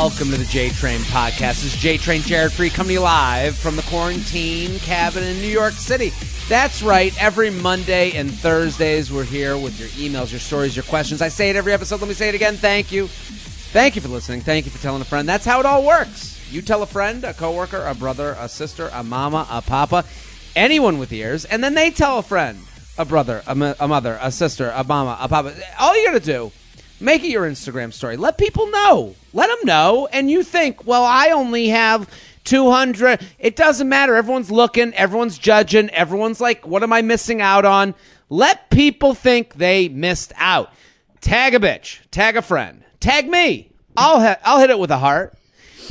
[0.00, 1.60] welcome to the J Train podcast.
[1.60, 5.74] This is J Train Jared Freid coming live from the quarantine cabin in New York
[5.74, 6.10] City.
[6.48, 7.12] That's right.
[7.22, 11.20] Every Monday and Thursdays, we're here with your emails, your stories, your questions.
[11.20, 12.00] I say it every episode.
[12.00, 12.56] Let me say it again.
[12.56, 13.08] Thank you.
[13.08, 14.40] Thank you for listening.
[14.40, 15.28] Thank you for telling a friend.
[15.28, 16.50] That's how it all works.
[16.50, 20.06] You tell a friend, a coworker, a brother, a sister, a mama, a papa,
[20.56, 22.58] anyone with ears, and then they tell a friend,
[22.96, 25.54] a brother, a, a mother, a sister, a mama, a papa.
[25.78, 26.52] All you got to do
[27.00, 28.16] Make it your Instagram story.
[28.16, 29.14] Let people know.
[29.32, 30.08] Let them know.
[30.12, 32.10] And you think, well, I only have
[32.44, 33.20] 200.
[33.38, 34.14] It doesn't matter.
[34.14, 37.94] Everyone's looking, everyone's judging, everyone's like, what am I missing out on?
[38.28, 40.72] Let people think they missed out.
[41.20, 43.70] Tag a bitch, tag a friend, tag me.
[43.96, 45.36] I'll, ha- I'll hit it with a heart.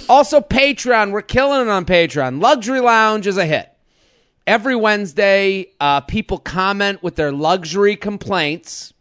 [0.07, 1.11] Also, Patreon.
[1.11, 2.41] We're killing it on Patreon.
[2.41, 3.69] Luxury Lounge is a hit.
[4.47, 8.93] Every Wednesday, uh, people comment with their luxury complaints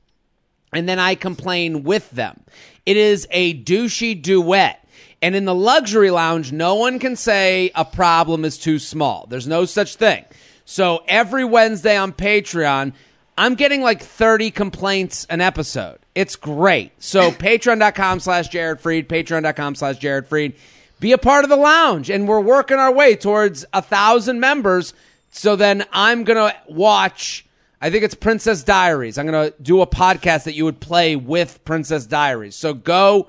[0.73, 2.41] and then I complain with them.
[2.87, 4.85] It is a douchey duet.
[5.21, 9.27] And in the luxury lounge, no one can say a problem is too small.
[9.29, 10.25] There's no such thing.
[10.65, 12.93] So every Wednesday on Patreon,
[13.37, 15.99] I'm getting like 30 complaints an episode.
[16.15, 16.93] It's great.
[16.99, 20.55] So patreon.com slash Jared Freid, patreon.com slash Jared Freid.
[21.01, 22.11] Be a part of the lounge.
[22.11, 24.95] And we're working our way towards a thousand members.
[25.31, 27.45] So then I'm going to watch
[27.81, 29.19] I think it's Princess Diaries.
[29.19, 32.57] I'm going to do a podcast that you would play with Princess Diaries.
[32.57, 33.29] So go,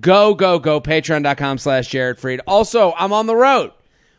[0.00, 0.80] go, go, go.
[0.80, 2.40] Patreon.com slash Jared Freid.
[2.46, 3.72] Also, I'm on the road.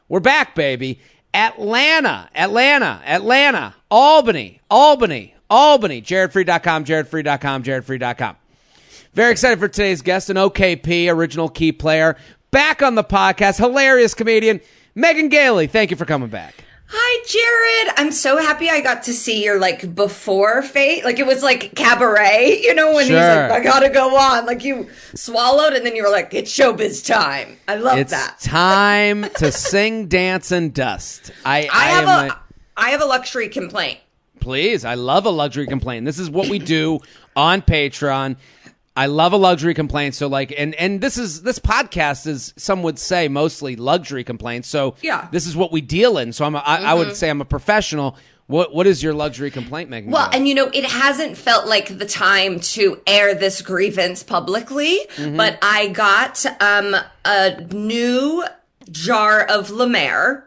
[0.09, 0.99] We're back, baby.
[1.33, 6.01] Atlanta, Atlanta, Atlanta, Albany, Albany, Albany.
[6.01, 8.35] JaredFreid.com, JaredFreid.com, JaredFreid.com.
[9.13, 12.15] Very excited for today's guest, an OKP, original key player,
[12.51, 14.61] back on the podcast, hilarious comedian,
[14.93, 15.67] Megan Gailey.
[15.67, 16.55] Thank you for coming back.
[16.91, 17.93] Hi, Jared.
[17.99, 21.05] I'm so happy I got to see your like before fate.
[21.05, 23.15] Like it was like cabaret, you know, when Sure.
[23.17, 24.47] he's like, I gotta go on.
[24.47, 27.57] Like you swallowed and then you were like, it's showbiz time.
[27.67, 28.39] I love It's that.
[28.39, 31.31] time to sing, dance, and dust.
[31.45, 32.39] I, I have am a,
[32.75, 33.99] I have a luxury complaint.
[34.39, 36.05] Please, I love a luxury complaint.
[36.05, 37.01] This is what we do
[37.35, 38.37] on Patreon.
[38.97, 40.15] I love a luxury complaint.
[40.15, 44.67] So like, and and this is this podcast is some would say mostly luxury complaints.
[44.67, 45.21] So Yeah.
[45.21, 45.31] Mm-hmm.
[45.31, 46.33] this is what we deal in.
[46.33, 48.17] So I'm a, I, I would say I'm a professional.
[48.47, 50.09] What what is your luxury complaint, Megan?
[50.11, 54.99] Well, and you know, it hasn't felt like the time to air this grievance publicly,
[55.15, 55.37] Mm-hmm.
[55.37, 56.95] but I got um,
[57.25, 58.43] a new
[58.91, 60.45] jar of La Mer.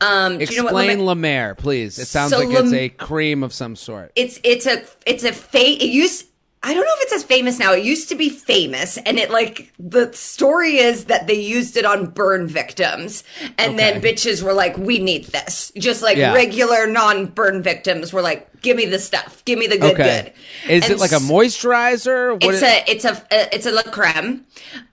[0.00, 1.98] Um, do you know La explain Mer- La Mer, please.
[1.98, 4.12] It sounds So like it's a cream of some sort.
[4.16, 5.82] it's it's a it's a fate.
[5.82, 6.26] It used
[6.62, 7.72] I don't know if it's as famous now.
[7.74, 11.84] It used to be famous, and it like the story is that they used it
[11.84, 13.22] on burn victims,
[13.56, 16.34] and then bitches were like, "We need this." Just like Yeah.
[16.34, 19.44] regular non-burn victims were like, "Give me the stuff.
[19.44, 20.32] Give me the good Okay,
[20.64, 22.32] good." is And it like a moisturizer?
[22.32, 24.44] What It's is- a it's a uh, it's a la creme.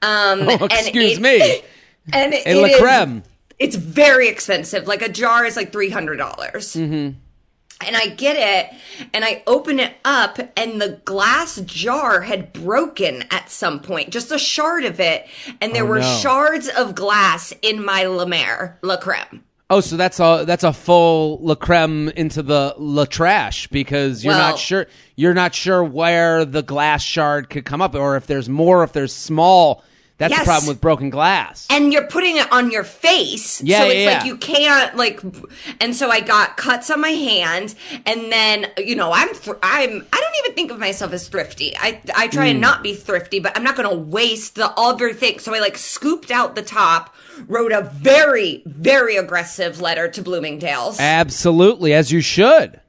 [0.03, 1.61] Um, Oh, and excuse it- me.
[2.11, 3.23] And it, A La it is- Creme.
[3.59, 4.87] it's very expensive.
[4.87, 6.73] Like a jar is like three hundred dollars.
[6.75, 7.17] Mm-hmm.
[7.85, 13.23] And I get it, and I open it up, and the glass jar had broken
[13.31, 15.27] at some point, just a shard of it,
[15.61, 16.17] and there Oh, were no.
[16.21, 19.43] shards of glass in my La Mer La Creme.
[19.69, 24.33] Oh, so that's a that's a full la creme into the la trash because you're
[24.33, 24.85] Well- not sure
[25.15, 28.93] you're not sure where the glass shard could come up or if there's more if
[28.93, 29.83] there's small.
[30.29, 31.67] That's the problem with broken glass.
[31.69, 33.61] and you're putting it on your face.
[33.61, 34.27] Yeah, so yeah, it's like yeah.
[34.27, 35.21] you can't like
[35.79, 37.75] and so I got cuts on my hand
[38.05, 41.75] and then you know, I'm thr- I'm I don't even think of myself as thrifty.
[41.77, 42.51] I I try Hmm.
[42.51, 45.39] and not be thrifty, but I'm not going to waste the other thing.
[45.39, 47.13] So I like scooped out the top,
[47.47, 50.99] wrote a very very aggressive letter to Bloomingdale's.
[50.99, 52.79] Absolutely, as you should.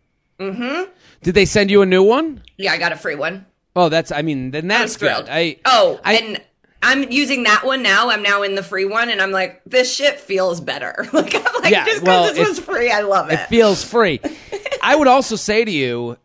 [0.41, 0.91] Mm-hmm.
[1.23, 2.43] Did they send you a new one?
[2.57, 3.47] yeah, I got a free one.
[3.77, 4.13] Oh, that's.
[4.13, 5.27] I mean, then that's good.
[5.29, 6.41] I oh, I, and
[6.85, 8.11] I'm using that one now.
[8.11, 10.95] I'm now in the free one, and I'm like, this shit feels better.
[11.13, 13.35] like, I'm like, Yeah, just because well, this it- was free, I love it.
[13.41, 14.21] it feels free.
[14.83, 16.19] I would also say to you,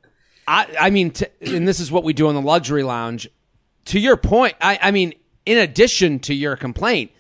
[0.47, 3.29] I, I mean, t- and this is what we do in the luxury lounge.
[3.85, 5.13] To your point, I, I mean,
[5.45, 7.11] in addition to your complaint,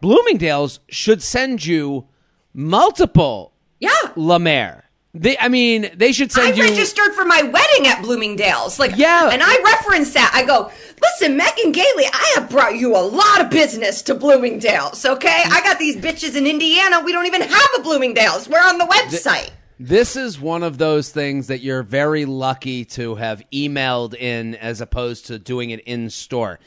[0.00, 2.06] Bloomingdale's should send you
[2.54, 3.90] multiple yeah.
[4.16, 4.84] La Mer.
[5.14, 6.64] They, I mean, they should I send you.
[6.64, 8.78] registered for my wedding at Bloomingdale's.
[8.78, 9.30] Like, Yeah.
[9.32, 10.30] And I reference that.
[10.34, 10.70] I go,
[11.00, 15.42] listen, Megan Gailey, I have brought you a lot of business to Bloomingdale's, okay?
[15.46, 17.00] I got these bitches in Indiana.
[17.02, 18.48] We don't even have a Bloomingdale's.
[18.48, 19.50] We're on the website.
[19.80, 24.80] This is one of those things that you're very lucky to have emailed in as
[24.80, 26.58] opposed to doing it in store.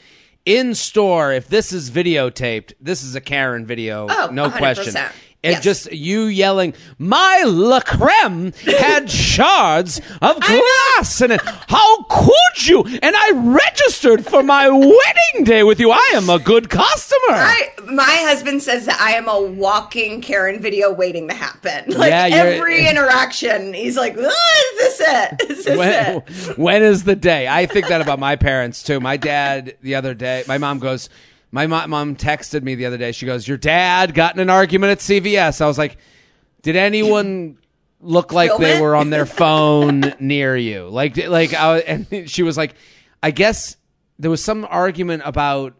[0.44, 4.58] In store, if this is videotaped, this is a Karen video, Oh, no 100%.
[4.58, 4.96] question.
[5.44, 5.62] And Yes.
[5.64, 11.40] just you yelling, "My La Creme had shards of glass in it.
[11.68, 15.90] How could you?" And I registered for my wedding day with you.
[15.90, 17.18] I am a good customer.
[17.30, 21.84] I, my husband says that I am a walking Karen video waiting to happen.
[22.02, 25.50] Like Yeah, every interaction, he's like, "Ah, "Is this it?
[25.50, 27.48] Is this when, it?" when is the day?
[27.48, 29.00] I think that about my parents too.
[29.00, 31.08] My dad the other day, my mom goes,
[31.52, 33.12] my mom texted me the other day.
[33.12, 35.96] She goes, "Your dad got in an argument at CVS." I was like,
[36.62, 37.58] "Did anyone
[38.00, 38.80] look like Film they it?
[38.80, 42.74] were on their phone near you?" Like, like, I, and she was like,
[43.22, 43.76] "I guess
[44.18, 45.74] there was some argument about."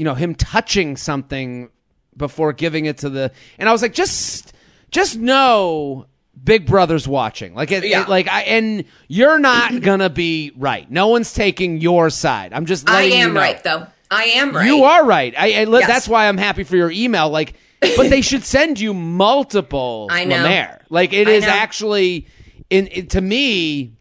[0.00, 1.70] you know him touching something
[2.16, 4.52] before giving it to the and i was like just
[4.92, 6.06] just know
[6.44, 8.02] big brother's watching like it, Yeah.
[8.02, 12.64] it- like i and you're not gonna be right no one's taking your side i'm
[12.64, 13.40] just I letting you am know.
[13.40, 13.86] right though.
[14.10, 14.66] I am right.
[14.66, 15.86] you are right I, I Yes.
[15.86, 20.24] that's why i'm happy for your email like but they should send you multiple I
[20.24, 20.36] know.
[20.36, 20.80] La Mer.
[20.90, 21.50] like it I is know.
[21.50, 22.26] actually
[22.70, 23.92] in it, to me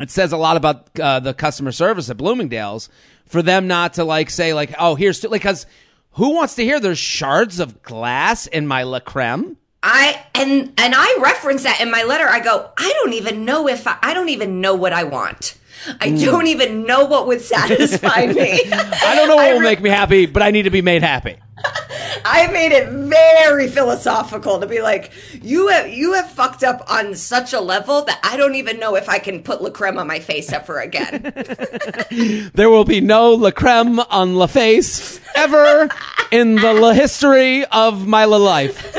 [0.00, 2.88] it says a lot about uh, the customer service at Bloomingdale's
[3.26, 5.66] for them not to like say like, oh, here's like because
[6.12, 9.56] who wants to hear there's shards of glass in my La Creme?
[9.84, 12.26] I and and I reference that in my letter.
[12.28, 15.56] I go, I don't even know if I, I don't even know what I want.
[16.00, 16.16] I Hmm.
[16.16, 18.60] don't even know what would satisfy me.
[18.72, 20.82] I don't know what I will re- make me happy, but I need to be
[20.82, 21.36] made happy.
[22.26, 27.14] I made it very philosophical to be like, you have you have fucked up on
[27.14, 30.06] such a level that I don't even know if I can put La Creme on
[30.06, 31.32] my face ever again.
[32.54, 35.88] There will be no La Creme on La Face ever
[36.30, 38.96] in the La history of my La life.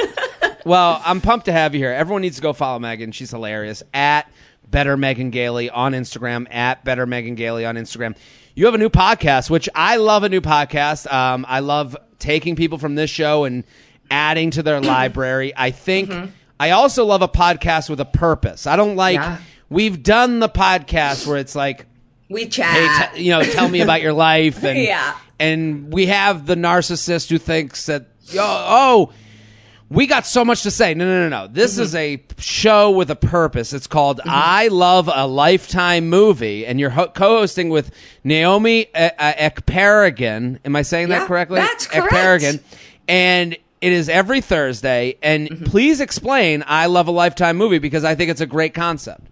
[0.65, 1.91] Well, I'm pumped to have you here.
[1.91, 3.11] Everyone needs to go follow Megan.
[3.11, 3.83] She's hilarious.
[3.93, 4.29] At
[4.69, 6.47] Better Megan Gailey on Instagram.
[6.51, 8.15] At Better Megan Gailey on Instagram.
[8.55, 11.11] You have a new podcast, which I love a new podcast.
[11.11, 13.63] Um, I love taking people from this show and
[14.09, 15.53] adding to their library.
[15.55, 16.11] I think
[16.59, 18.65] I also love a podcast with a purpose.
[18.65, 19.37] I don't like, Yeah.
[19.69, 21.85] we've done the podcast where it's like,
[22.29, 22.67] We chat.
[23.11, 25.15] hey, t- you know, tell me about your life, and Yeah.
[25.39, 29.13] and we have the narcissist who thinks that oh, oh
[29.89, 30.93] we got so much to say.
[30.93, 31.47] No, no, no, no.
[31.51, 33.71] This is a show with a purpose.
[33.73, 37.91] It's called I Love a Lifetime Movie, and you're ho- co-hosting with
[38.23, 40.59] Naomi uh, uh, Ekperigin.
[40.65, 41.57] Am I saying that correctly?
[41.57, 42.13] that's correct.
[42.13, 42.59] Ekperigin.
[43.07, 45.17] And it is every Thursday.
[45.21, 49.24] And please explain I Love a Lifetime Movie because I think it's a great concept.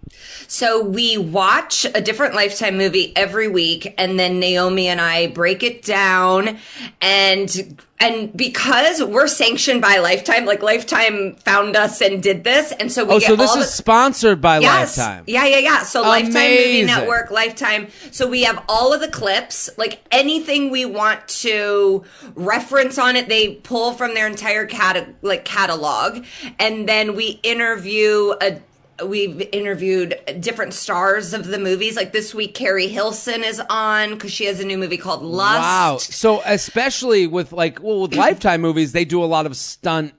[0.46, 5.62] So we watch a different Lifetime movie every week, and then Naomi and I break
[5.62, 6.58] it down.
[7.00, 12.92] And and because we're sanctioned by Lifetime, like Lifetime found us and did this, and
[12.92, 14.98] so we Oh, so this is sponsored by Yes.
[14.98, 15.24] Lifetime.
[15.26, 15.82] Yeah, yeah, yeah.
[15.84, 17.88] So Lifetime Movie Network, Lifetime.
[18.10, 22.04] So we have all of the clips, like anything we want to
[22.34, 26.24] reference on it, they pull from their entire cata- like catalog,
[26.58, 28.60] and then we interview a.
[29.04, 31.96] We've interviewed different stars of the movies.
[31.96, 35.60] Like this week, Keri Hilson is on because she has a new movie called Lust.
[35.60, 35.96] Wow.
[35.98, 40.12] So especially with like well with Lifetime movies, they do a lot of stunt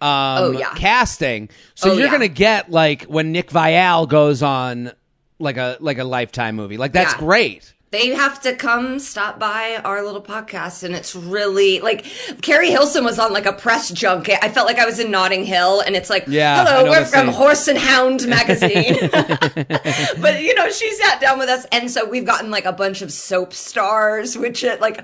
[0.00, 0.08] um
[0.44, 0.72] Oh, yeah.
[0.74, 1.48] casting.
[1.74, 2.12] So Oh, you're yeah.
[2.12, 4.92] gonna get like when Nick Viall goes on
[5.40, 6.76] like a like a Lifetime movie.
[6.76, 7.18] Like that's Yeah.
[7.18, 7.74] great.
[7.90, 12.04] They have to come stop by our little podcast and it's really like
[12.42, 14.38] Keri Hilson was on like a press junket.
[14.42, 17.26] I felt like I was in Notting Hill and it's like, Yeah, hello, we're from
[17.28, 17.34] scene.
[17.34, 19.08] Horse and Hound magazine.
[20.20, 23.00] but you know, she sat down with us and so we've gotten like a bunch
[23.00, 25.02] of soap stars, which it like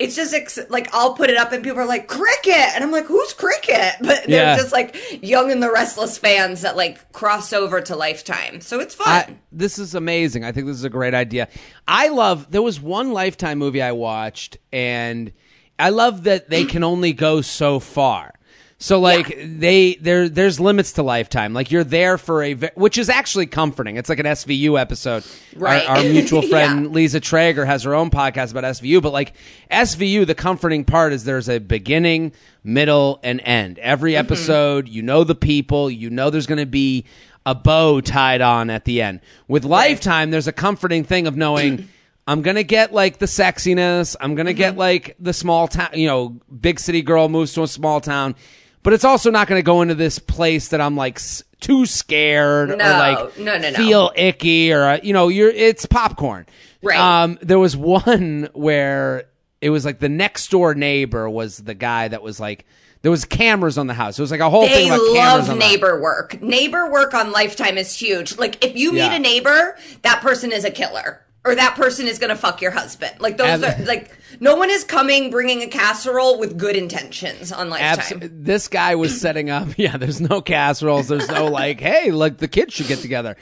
[0.00, 2.90] it's just ex- like I'll put it up and people are like cricket and I'm
[2.90, 3.92] like, who's cricket?
[4.00, 4.56] But they're Yeah.
[4.56, 8.60] just like young and the restless fans that like cross over to Lifetime.
[8.60, 9.06] So it's fun.
[9.08, 10.44] I, this is amazing.
[10.44, 11.48] I think this is a great idea.
[11.88, 12.50] I love.
[12.50, 15.32] There was one Lifetime movie I watched, and
[15.78, 18.32] I love that they can only go so far.
[18.76, 21.54] So like they there there's limits to Lifetime.
[21.54, 23.96] Like you're there for a which is actually comforting.
[23.96, 25.24] It's like an SVU episode.
[25.54, 25.88] Our- Right.
[25.88, 26.90] Our, mutual friend Yeah.
[26.90, 29.32] Lisa Treyger has her own podcast about SVU, but like
[29.70, 32.32] SVU, the comforting part is there's a beginning,
[32.62, 33.78] middle, and end.
[33.78, 34.20] Every Mm-hmm.
[34.26, 37.06] episode, you know the people, you know there's going to be
[37.46, 39.20] a bow tied on at the end.
[39.48, 41.88] With Lifetime, there's a comforting thing of knowing
[42.26, 44.58] I'm going to get like the sexiness, I'm going to Mm-hmm.
[44.58, 48.34] get like the small town, you know, big city girl moves to a small town.
[48.82, 51.86] But it's also not going to go into this place that I'm like s- too
[51.86, 53.76] scared or like no, no, no.
[53.76, 56.44] feel icky or uh, you know you're it's popcorn
[56.82, 56.98] Right.
[56.98, 59.24] um there was one where
[59.62, 62.66] it was like the next door neighbor was the guy that was like
[63.04, 65.14] there was cameras on the house it was like a whole They thing about cameras
[65.14, 66.42] love on the neighbor work.
[66.42, 68.36] Neighbor work on Lifetime is huge.
[68.36, 69.14] Like if you meet Yeah.
[69.14, 71.20] a neighbor, that person is a killer.
[71.46, 73.14] or that person is going to fuck your husband.
[73.20, 77.52] Like those Ab- are like no one is coming bringing a casserole with good intentions
[77.52, 78.22] on Lifetime.
[78.22, 79.68] Abs- this guy was setting up.
[79.78, 81.08] Yeah, there's no casseroles.
[81.08, 83.36] There's no like, hey, like the kids should get together.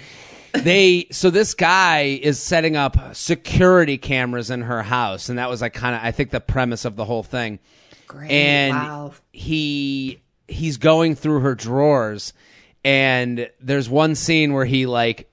[0.53, 5.61] They so this guy is setting up security cameras in her house, and that was
[5.63, 7.61] like kind of I think the premise of the whole thing.
[8.13, 8.31] Great.
[8.31, 9.13] And wow.
[9.33, 12.35] he he's going through her drawers,
[12.85, 15.31] and there's one scene where he like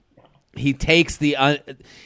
[0.55, 1.57] he takes the uh,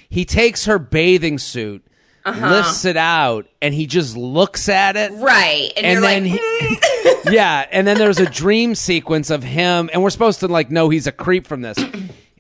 [0.10, 1.86] he takes her bathing suit.
[2.26, 5.74] Lifts it out and he just looks at it Right.
[5.76, 10.02] And, and then like, he- yeah, and then there's a dream sequence of him, and
[10.02, 11.78] we're supposed to like know he's a creep from this.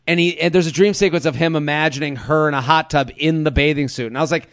[0.08, 3.12] And he and there's a dream sequence of him imagining her in a hot tub
[3.18, 4.48] in the bathing suit, and I was like,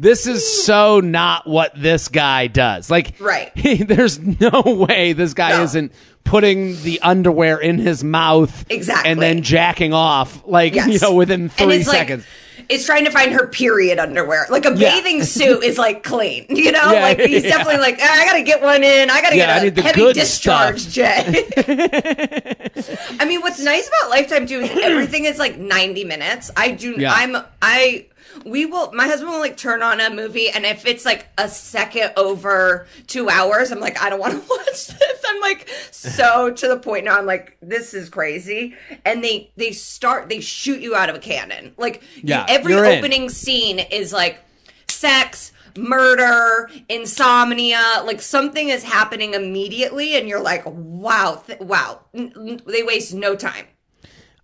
[0.00, 3.52] "This is so not what this guy does." Like, Right.
[3.56, 5.62] he- there's no way this guy No.
[5.62, 5.92] isn't
[6.24, 9.10] putting the underwear in his mouth, Exactly.
[9.10, 10.88] and then jacking off, like Yes.
[10.88, 12.22] you know, within three seconds.
[12.24, 14.46] Like, it's trying to find her period underwear.
[14.48, 14.94] Like a Yeah.
[14.94, 16.92] bathing suit is like clean, you know.
[16.92, 17.56] Yeah, like he's yeah.
[17.56, 19.10] definitely like, "Ah, I gotta get one in.
[19.10, 20.92] I gotta I get a the heavy discharge, stuff.
[20.92, 21.46] Jay.
[23.18, 26.50] I mean, what's nice about Lifetime too is everything is like ninety minutes.
[26.56, 27.04] I do.
[27.06, 27.36] I'm.
[27.60, 28.06] I.
[28.44, 28.92] We will.
[28.92, 32.86] My husband will like turn on a movie, and if it's like a second over
[33.06, 35.22] two hours, I'm like, I don't want to watch this.
[35.26, 37.18] I'm like so to the point now.
[37.18, 38.74] I'm like, this is crazy.
[39.04, 41.74] And they they start they shoot you out of a cannon.
[41.76, 42.98] Like Yeah, every you're in.
[42.98, 44.40] opening scene is like
[44.88, 45.52] sex.
[45.78, 52.60] Murder, insomnia, like something is happening immediately, and you're like, "Wow, th- wow!" N- n-
[52.66, 53.66] they waste no time.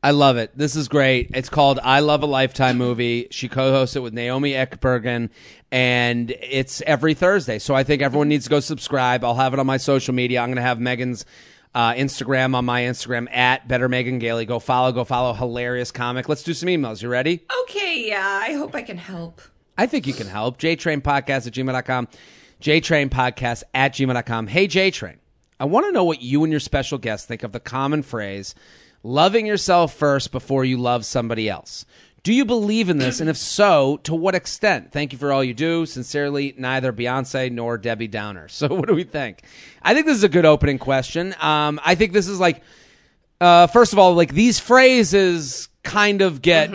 [0.02, 0.56] I love it.
[0.56, 1.30] This is great.
[1.34, 3.28] It's called I Love a Lifetime movie.
[3.30, 5.30] She co-hosts it with Naomi Ekperigin,
[5.72, 7.58] and it's every Thursday.
[7.58, 9.24] So I think everyone needs to go subscribe.
[9.24, 10.40] I'll have it on my social media.
[10.40, 11.24] I'm going to have Megan's
[11.74, 14.46] uh, Instagram on my Instagram at Better Megan Gailey.
[14.46, 14.92] Go follow.
[14.92, 15.32] Go follow.
[15.32, 16.28] Hilarious comic.
[16.28, 17.02] Let's do some emails.
[17.02, 17.44] You ready?
[17.62, 19.42] Okay, yeah, I hope I can help.
[19.76, 20.58] I think you can help.
[20.58, 22.08] JTrainPodcast at gmail.com.
[22.62, 24.46] JTrainPodcast at gmail.com.
[24.46, 25.16] Hey, JTrain.
[25.58, 28.54] I want to know what you and your special guest think of the common phrase,
[29.06, 31.86] loving yourself first before you love somebody else.
[32.24, 33.20] Do you believe in this?
[33.20, 34.90] And if so, to what extent?
[34.90, 35.86] Thank you for all you do.
[35.86, 38.48] Sincerely, neither Beyonce nor Debbie Downer.
[38.56, 39.42] So, what do we think?
[39.80, 41.36] I think this is a good opening question.
[41.40, 42.62] Um, I think this is like,
[43.40, 46.70] uh, first of all, like these phrases kind of get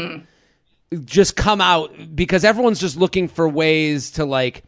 [1.03, 4.63] just come out because everyone's just looking for ways to like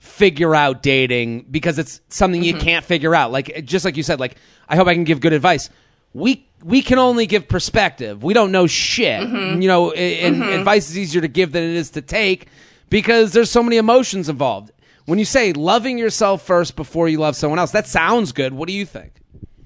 [0.00, 3.32] figure out dating because it's something you can't figure out.
[3.32, 4.36] Like just like you said, like
[4.68, 5.70] I hope I can give good advice.
[6.12, 8.22] We we can only give perspective.
[8.22, 9.22] We don't know shit.
[9.22, 9.62] Mm-hmm.
[9.62, 10.52] You know, and mm-hmm.
[10.58, 12.48] advice is easier to give than it is to take
[12.88, 14.72] because there's so many emotions involved.
[15.06, 18.52] When you say loving yourself first before you love someone else, that sounds good.
[18.52, 19.14] What do you think?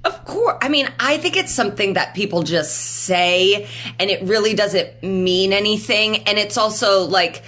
[0.04, 0.58] Of course.
[0.60, 5.52] I mean, I think it's something that people just say and it really doesn't mean
[5.52, 6.18] anything.
[6.28, 7.42] And it's also like,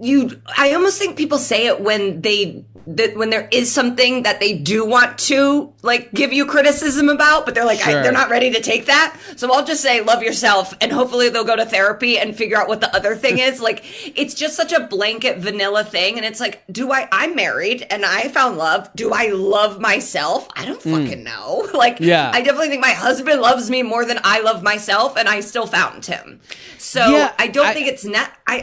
[0.00, 4.40] you, I almost think people say it when they, that when there is something that
[4.40, 8.02] they do want to like give you criticism about, but they're like, I, Sure.
[8.02, 9.16] they're not ready to take that.
[9.36, 10.74] So I'll just say, love yourself.
[10.80, 13.60] And hopefully they'll go to therapy and figure out what the other thing is.
[13.60, 13.84] Like,
[14.18, 16.16] it's just such a blanket vanilla thing.
[16.16, 18.90] And it's like, do I, I'm married and I found love.
[18.94, 20.48] Do I love myself?
[20.54, 20.92] I don't hmm.
[20.94, 21.68] fucking know.
[21.74, 22.30] Like, Yeah.
[22.32, 25.66] I definitely think my husband loves me more than I love myself, and I still
[25.66, 26.40] found him.
[26.78, 28.30] So Yeah, I don't I- think it's not.
[28.46, 28.62] I,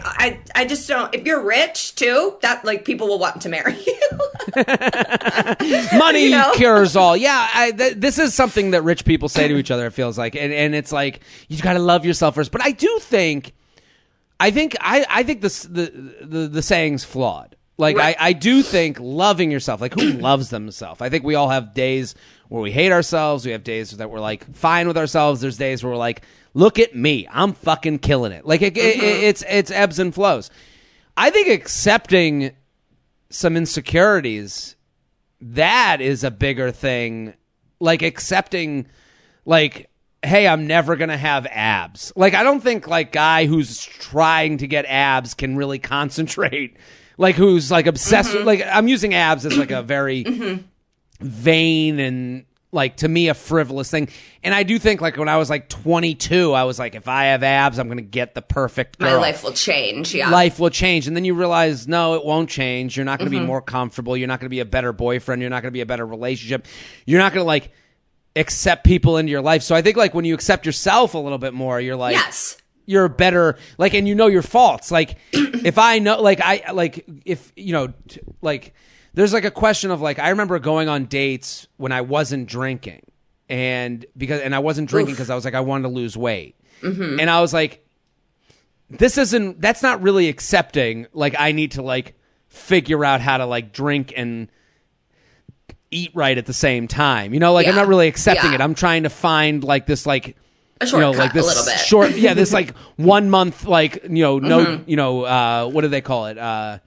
[0.56, 1.14] I I just don't.
[1.14, 4.00] If you're rich too, that like people will want to marry you.
[5.98, 6.52] money You know?
[6.56, 7.16] cures all.
[7.16, 9.88] Yeah, I, th- this is something that rich people say to each other.
[9.88, 12.52] It feels like, and and it's like you got to love yourself first.
[12.52, 13.54] But I do think,
[14.40, 15.92] I think I I think this the
[16.22, 17.56] the the saying's flawed.
[17.78, 18.16] Like Right.
[18.20, 19.82] I I do think loving yourself.
[19.82, 21.02] Like who loves themselves?
[21.02, 22.16] I think we all have days
[22.50, 23.46] where we hate ourselves.
[23.46, 25.42] We have days that we're like fine with ourselves.
[25.42, 28.46] There's days where we're like, look at me, I'm fucking killing it.
[28.46, 29.24] Like it, it, mm-hmm.
[29.26, 30.52] it's it's ebbs and flows.
[31.18, 32.52] I think accepting
[33.32, 34.76] some insecurities
[35.42, 37.34] that is a bigger thing.
[37.80, 38.88] Like accepting
[39.44, 39.90] like
[40.24, 42.14] hey i'm never gonna have abs.
[42.16, 46.78] Like i don't think like guy who's trying to get abs can really concentrate.
[47.18, 48.38] Like who's like obsessed mm-hmm.
[48.40, 50.64] with like i'm using abs as like a very mm-hmm.
[51.20, 54.08] vain and like to me a frivolous thing
[54.44, 57.26] and i do think like when i was like 22 i was like if i
[57.26, 60.16] have abs i'm gonna get the perfect girl My life will change.
[60.16, 60.30] Yeah.
[60.30, 63.36] life will change and then you realize no it won't change you're not going to
[63.36, 63.44] Mm-hmm.
[63.46, 65.74] be more comfortable you're not going to be a better boyfriend you're not going to
[65.74, 66.66] be a better relationship
[67.06, 67.72] you're not going to like
[68.36, 71.38] accept people into your life so i think like when you accept yourself a little
[71.38, 72.56] bit more you're like yes.
[72.86, 77.06] you're better like and you know your faults like if i know like i like
[77.26, 78.74] if you know t- like
[79.14, 83.02] there's like a question of like i remember going on dates when i wasn't drinking
[83.50, 86.56] and because and i wasn't drinking because i was like i wanted to lose weight
[86.84, 87.86] and i was like
[88.90, 92.14] this isn't that's not really accepting like I need to like
[92.50, 94.50] figure out how to like drink and
[95.92, 97.34] eat right at the same time.
[97.34, 98.56] You know, like I'm not really accepting Yeah.
[98.56, 98.62] it.
[98.62, 100.36] I'm trying to find like this like
[100.82, 101.78] you know, like this a little bit.
[101.80, 104.90] short yeah, this like one month like, you know, no Mm-hmm.
[104.90, 106.38] you know, uh what do they call it?
[106.38, 106.80] Uh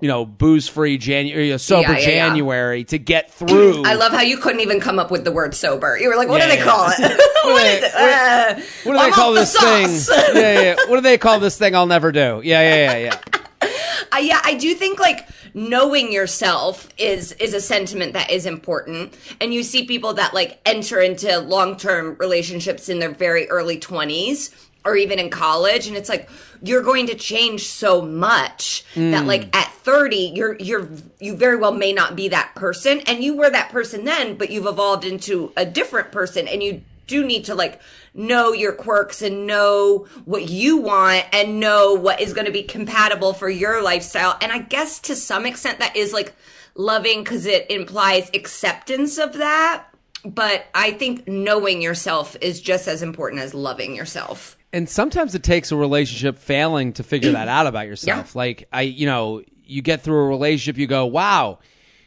[0.00, 2.26] you know, booze free January, sober Yeah, yeah, yeah.
[2.28, 3.84] January to get through.
[3.84, 5.98] I love how you couldn't even come up with the word sober.
[5.98, 6.64] You were like, what Yeah, do they yeah.
[6.64, 7.00] call it?
[7.44, 7.94] What is they- it?
[7.94, 9.88] Uh, what do I'm they call this thing?
[9.88, 10.16] sauce.
[10.34, 10.74] yeah, yeah, yeah.
[10.88, 12.40] What do they call this thing I'll never do?
[12.44, 13.68] Yeah, yeah, yeah, yeah.
[14.12, 19.16] I, yeah, I do think like knowing yourself is is a sentiment that is important.
[19.40, 23.78] And you see people that like enter into long term relationships in their very early
[23.78, 24.50] twenties
[24.84, 26.28] or even in college, and it's like
[26.62, 29.56] you're going to change so much that like mm.
[29.56, 30.88] at 30 you're you're
[31.20, 34.50] you very well may not be that person and you were that person then but
[34.50, 37.80] you've evolved into a different person and you do need to like
[38.14, 42.62] know your quirks and know what you want and know what is going to be
[42.62, 44.36] compatible for your lifestyle.
[44.40, 46.34] And I guess to some extent that is like
[46.74, 49.86] loving because it implies acceptance of that.
[50.24, 54.57] But I think knowing yourself is just as important as loving yourself.
[54.72, 58.32] And sometimes it takes a relationship failing to figure that out about yourself.
[58.34, 58.38] Yeah.
[58.38, 61.58] Like I, you know, you get through a relationship, you go, "Wow,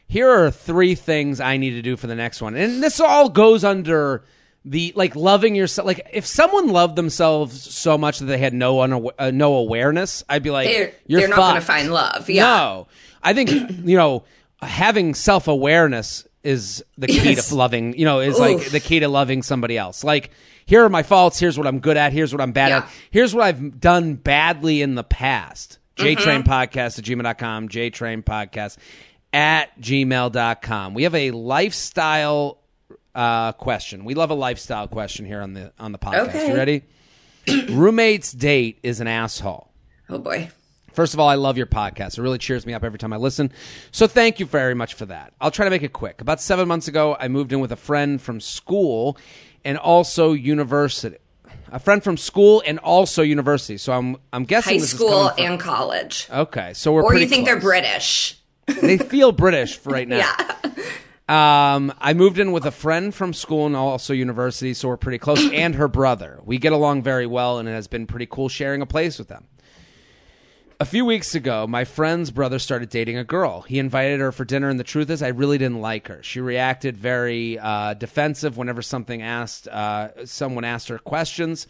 [0.07, 3.29] here are three things I need to do for the next one." And this all
[3.29, 4.23] goes under
[4.63, 5.87] the like loving yourself.
[5.87, 8.79] Like if someone loved themselves so much that they had no
[9.17, 12.29] uh, no awareness, I'd be like, They're, "You're they're not going to find love.
[12.29, 12.43] Yeah.
[12.45, 12.87] No,
[13.23, 14.23] I think you know
[14.61, 17.49] having self awareness is the key Yes.
[17.49, 17.97] to loving.
[17.97, 20.03] You know, is like the key to loving somebody else.
[20.03, 20.29] Like
[20.71, 21.37] here are my faults.
[21.37, 22.13] Here's what I'm good at.
[22.13, 22.77] Here's what I'm bad Yeah.
[22.77, 22.89] at.
[23.11, 25.79] Here's what I've done badly in the past.
[25.97, 26.17] Mm-hmm.
[26.17, 27.67] JTrain Podcast at gmail.com.
[27.67, 28.77] JTrain Podcast
[29.33, 30.93] at gmail.com.
[30.93, 32.59] We have a lifestyle
[33.13, 34.05] uh, question.
[34.05, 36.29] We love a lifestyle question here on the on the podcast.
[36.29, 36.47] Okay.
[36.47, 36.83] You ready?
[37.69, 39.73] Roommate's date is an asshole.
[40.07, 40.51] Oh boy.
[40.93, 42.17] First of all, I love your podcast.
[42.17, 43.51] It really cheers me up every time I listen.
[43.91, 45.33] So thank you very much for that.
[45.39, 46.21] I'll try to make it quick.
[46.21, 49.17] About seven months ago, I moved in with a friend from school
[49.63, 51.17] and also university.
[51.71, 53.77] A friend from school and also university.
[53.77, 56.27] So I'm I'm guessing High school and college.
[56.29, 56.73] okay.
[56.73, 57.59] So we're Or you think they're.
[57.59, 58.37] British.
[58.81, 60.17] They feel British for right now.
[60.17, 60.47] Yeah.
[61.29, 65.17] Um, I moved in with a friend from school and also university, so we're pretty
[65.17, 66.39] close, and her brother.
[66.43, 69.29] We get along very well, and it has been pretty cool sharing a place with
[69.29, 69.45] them.
[70.81, 73.61] A few weeks ago, my friend's brother started dating a girl.
[73.61, 76.23] He invited her for dinner, and the truth is, I really didn't like her.
[76.23, 81.67] She reacted very uh, defensive whenever something asked, uh, someone asked her questions.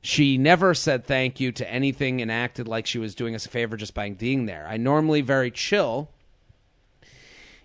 [0.00, 3.48] She never said thank you to anything and acted like she was doing us a
[3.48, 4.66] favor just by being there.
[4.68, 6.10] I normally very chill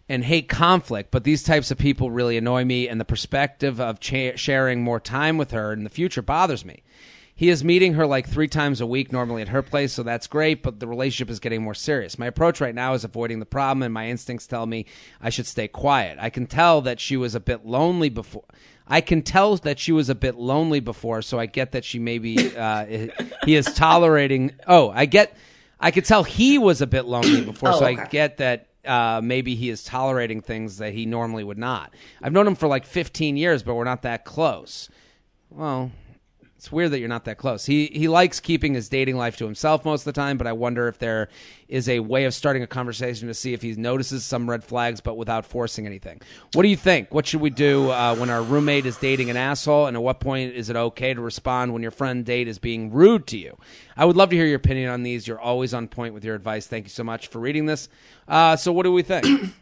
[0.07, 3.99] and hate conflict, but these types of people really annoy me, and the perspective of
[3.99, 6.83] cha- sharing more time with her in the future bothers me.
[7.35, 10.27] He is meeting her like three times a week normally at her place, so that's
[10.27, 12.19] great, but the relationship is getting more serious.
[12.19, 14.85] My approach right now is avoiding the problem, and my instincts tell me
[15.19, 16.17] I should stay quiet.
[16.21, 18.43] I can tell that she was a bit lonely before.
[18.87, 21.97] I can tell that she was a bit lonely before, so I get that she
[21.99, 22.85] maybe uh,
[23.45, 24.51] he is tolerating.
[24.67, 25.35] Oh, I get.
[25.79, 29.21] I could tell he was a bit lonely before, Oh, so I get that uh,
[29.23, 31.93] maybe he is tolerating things that he normally would not.
[32.21, 34.89] I've known him for like 15 years, but we're not that close.
[35.49, 35.91] Well,
[36.63, 37.65] it's weird that you're not that close.
[37.65, 40.53] He he likes keeping his dating life to himself most of the time, but I
[40.53, 41.27] wonder if there
[41.67, 45.01] is a way of starting a conversation to see if he notices some red flags,
[45.01, 46.21] but without forcing anything.
[46.53, 47.13] What do you think?
[47.13, 50.21] What should we do uh, when our roommate is dating an asshole, and at what
[50.21, 53.57] point is it okay to respond when your friend date is being rude to you?
[53.97, 55.27] I would love to hear your opinion on these.
[55.27, 56.65] You're always on point with your advice.
[56.65, 57.89] Thank you so much for reading this.
[58.25, 59.53] Uh, so, what do we think?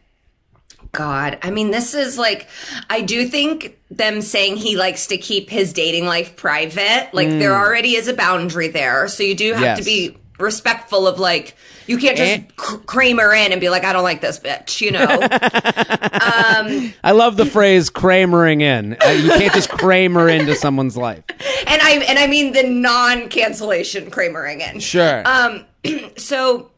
[0.94, 2.48] God, I mean, this is like,
[2.90, 7.54] I do think them saying he likes to keep his dating life private, like, there
[7.56, 9.08] already is a boundary there.
[9.08, 9.64] So you do have Mm.
[9.64, 9.78] Yes.
[9.80, 11.56] to be respectful of, like,
[11.88, 14.92] you can't just cr- Kramer in and be like, I don't like this bitch, you
[14.92, 15.06] know?
[15.92, 21.24] um, I love the phrase "Kramering in." You can't just Kramer into someone's life.
[21.68, 24.80] and I, and I mean the non cancellation Kramering in.
[24.80, 25.24] Sure.
[25.26, 25.66] Um,
[26.18, 26.71] so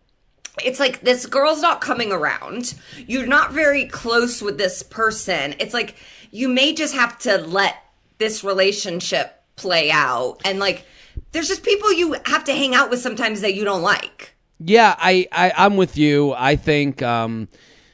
[0.64, 2.74] it's like this girl's not coming around.
[3.08, 5.56] You're not very close with this person.
[5.60, 5.96] It's like
[6.32, 7.76] you may just have to let
[8.20, 10.38] this relationship play out.
[10.46, 10.86] And like,
[11.32, 14.36] there's just people you have to hang out with sometimes that you don't like.
[14.60, 16.34] Yeah, I, I I'm with you.
[16.34, 17.48] I think um,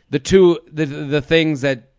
[0.09, 1.89] the two the the things that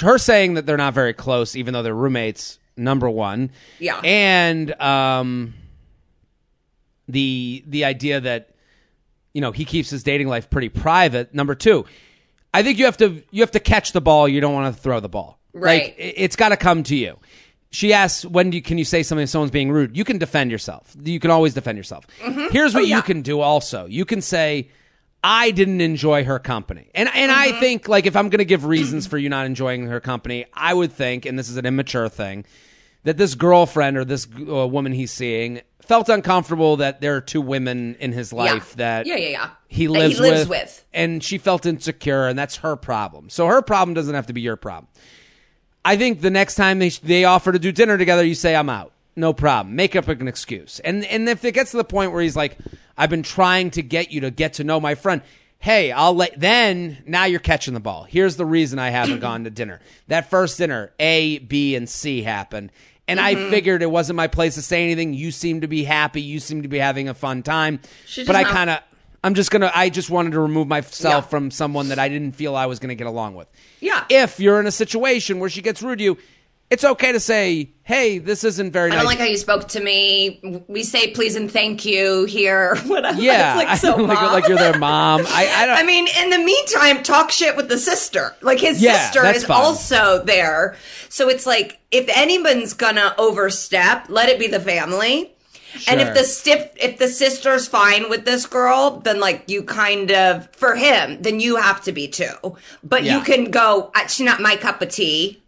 [0.00, 2.58] her saying that they're not very close, even though they're roommates.
[2.76, 4.00] Number one, Yeah.
[4.02, 5.52] and um,
[7.08, 8.54] the the idea that
[9.32, 11.34] you know he keeps his dating life pretty private.
[11.34, 11.84] Number two,
[12.52, 14.28] I think you have to you have to catch the ball.
[14.28, 15.38] You don't want to throw the ball.
[15.52, 15.82] Right.
[15.84, 17.16] Like, it- it's got to come to you.
[17.72, 19.96] she asks, when do you, can you say something if someone's being rude?
[19.96, 20.92] You can defend yourself.
[21.00, 22.04] You can always defend yourself.
[22.50, 22.96] Here's what Oh, yeah.
[22.96, 23.86] you can do also.
[23.86, 24.68] You can say,
[25.22, 26.90] I didn't enjoy her company.
[26.94, 27.60] And and I Mm-hmm.
[27.60, 30.74] think like if I'm going to give reasons for you not enjoying her company, I
[30.74, 32.44] would think and this is an immature thing
[33.04, 37.40] that this girlfriend or this uh, woman he's seeing felt uncomfortable that there are two
[37.40, 39.50] women in his life that yeah, yeah, yeah.
[39.66, 40.84] he lives, he lives with, with.
[40.94, 43.28] and she felt insecure and that's her problem.
[43.28, 44.86] So her problem doesn't have to be your problem.
[45.84, 48.68] I think the next time they they offer to do dinner together, you say I'm
[48.68, 48.92] out.
[49.16, 49.74] No problem.
[49.74, 50.78] Make up an excuse.
[50.78, 52.56] And and if it gets to the point where he's like,
[52.96, 55.22] I've been trying to get you to get to know my friend.
[55.58, 58.04] Hey, I'll let then now you're catching the ball.
[58.04, 59.80] Here's the reason I haven't gone to dinner.
[60.06, 62.70] That first dinner, A, B, and C happened.
[63.10, 63.50] And I Mm-hmm.
[63.50, 65.12] figured it wasn't my place to say anything.
[65.14, 66.22] You seem to be happy.
[66.22, 67.80] You seem to be having a fun time.
[68.26, 68.78] But I kind of
[69.22, 69.70] I'm just gonna.
[69.74, 71.28] I just wanted to remove myself Yeah.
[71.28, 73.48] from someone that I didn't feel I was gonna get along with.
[73.80, 74.04] Yeah.
[74.08, 76.18] If you're in a situation where she gets rude to you,
[76.70, 79.68] it's okay to say, "Hey, this isn't very I nice." don't like how you spoke
[79.68, 80.62] to me.
[80.68, 82.76] We say please and thank you here.
[82.86, 83.20] Whatever.
[83.20, 85.22] yeah, It's like so like, like you're their mom.
[85.26, 85.76] I, I don't.
[85.78, 88.34] I mean, in the meantime, talk shit with the sister.
[88.40, 89.60] Like his Yeah, sister is fine.
[89.60, 90.76] also there.
[91.08, 95.32] So it's like if anyone's gonna overstep, let it be the family.
[95.88, 100.10] And if the stiff, if the sister's fine with this girl, then like you kind
[100.10, 102.56] of for him, then you have to be too.
[102.82, 103.18] But Yeah.
[103.18, 103.90] you can go.
[103.94, 105.40] "Uh, She's not my cup of tea.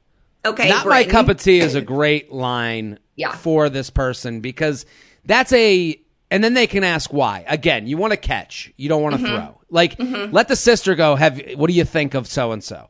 [0.44, 3.32] Okay, not my cup of tea is a great line Yeah.
[3.32, 4.84] for this person because
[5.24, 5.98] that's a
[6.30, 7.44] and then they can ask why.
[7.46, 9.34] Again, you want to catch, you don't want to Mm-hmm.
[9.36, 9.60] throw.
[9.70, 9.96] Like
[10.32, 12.88] let the sister go, have what do you think of so and so?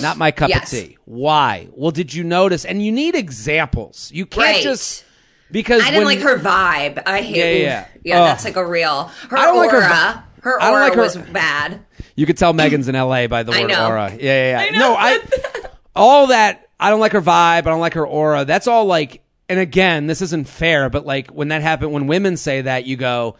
[0.00, 0.72] Not my cup Yes.
[0.72, 0.98] of tea.
[1.04, 1.68] Why?
[1.72, 2.64] Well, did you notice?
[2.64, 4.10] And you need examples.
[4.14, 4.62] You can't Right.
[4.62, 5.04] just
[5.50, 7.02] because I didn't when- like her vibe.
[7.06, 7.62] I hate.
[7.62, 8.18] Yeah, Yeah, yeah.
[8.24, 9.10] That's like a real.
[9.28, 10.24] Her I don't like her aura.
[10.42, 11.80] Her, I don't aura like her- was bad.
[12.14, 14.10] You could tell Megan's in LA by the word aura.
[14.12, 14.58] Yeah, yeah, yeah.
[14.60, 14.78] I know.
[14.78, 15.18] No, I
[15.96, 18.44] all that I don't like her vibe, I don't like her aura.
[18.44, 22.36] That's all like and again, this isn't fair, but like when that happened when women
[22.36, 23.36] say that, you go,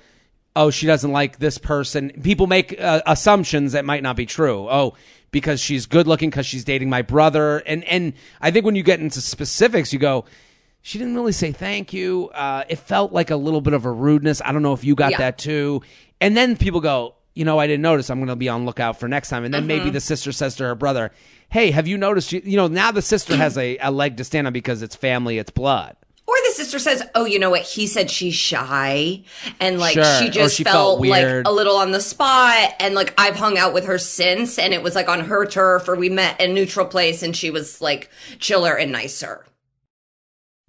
[0.57, 4.67] "Oh, she doesn't like this person." People make uh, assumptions that might not be true.
[4.69, 4.95] Oh,
[5.31, 7.59] because she's good looking cuz she's dating my brother.
[7.59, 10.25] And and I think when you get into specifics, you go,
[10.83, 12.29] she didn't really say thank you.
[12.35, 14.43] Uh, it felt like a little bit of a rudeness.
[14.45, 15.19] I don't know if you got Yeah.
[15.19, 15.83] that too.
[16.21, 18.11] And then people go, you know, I didn't notice.
[18.11, 19.45] I'm going to be on lookout for next time.
[19.45, 19.69] And then Mm-hmm.
[19.69, 21.13] maybe the sister says to her brother,
[21.51, 22.33] hey, have you noticed?
[22.33, 24.97] You, you know, now the sister has a, a leg to stand on because it's
[24.97, 25.97] family, it's blood.
[26.27, 27.63] Or the sister says, "Oh, you know what?
[27.63, 29.25] He said she's shy,
[29.59, 30.05] and like Sure.
[30.21, 33.59] she just she felt felt, like a little on the spot, and like I've hung
[33.59, 36.53] out with her since, and it was like on her turf, or we met in
[36.53, 39.45] a neutral place, and she was like chiller and nicer."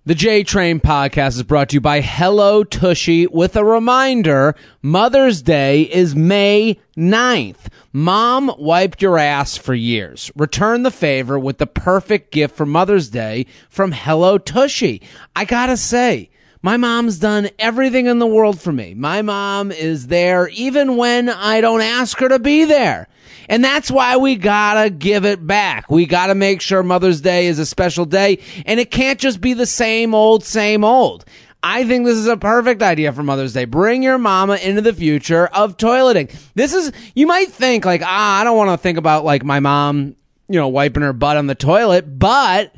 [0.04, 5.44] The J Train podcast is brought to you by Hello Tushy with a reminder Mother's
[5.44, 7.68] Day is May 9th.
[7.94, 10.32] Mom wiped your ass for years.
[10.36, 15.04] Return the favor with the perfect gift for Mother's Day from Hello Tushy.
[15.36, 16.31] I gotta say,
[16.62, 18.94] my mom's done everything in the world for me.
[18.94, 23.08] My mom is there even when I don't ask her to be there.
[23.50, 25.90] And that's why we gotta give it back.
[25.90, 29.54] We gotta make sure Mother's Day is a special day and it can't just be
[29.54, 31.26] the same old, same old.
[31.64, 33.66] I think this is a perfect idea for Mother's Day.
[33.66, 36.36] Bring your mama into the future of toileting.
[36.56, 39.60] This is, you might think like, ah, I don't want to think about like my
[39.60, 40.16] mom,
[40.48, 42.74] you know, wiping her butt on the toilet, but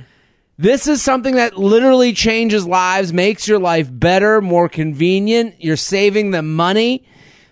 [0.64, 5.56] this is something that literally changes lives, makes your life better, more convenient.
[5.60, 7.04] You're saving them money.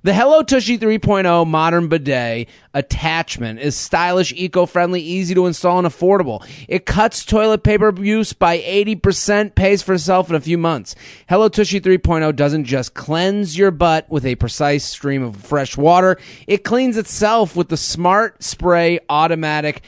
[0.03, 6.47] The Hello Tushy 3.0 modern bidet attachment is stylish, eco-friendly, easy to install, and affordable.
[6.69, 10.95] It cuts toilet paper use by 80%, pays for itself in a few months.
[11.27, 16.17] Hello Tushy 3.0 doesn't just cleanse your butt with a precise stream of fresh water,
[16.47, 19.81] it cleans itself with the smart spray automatic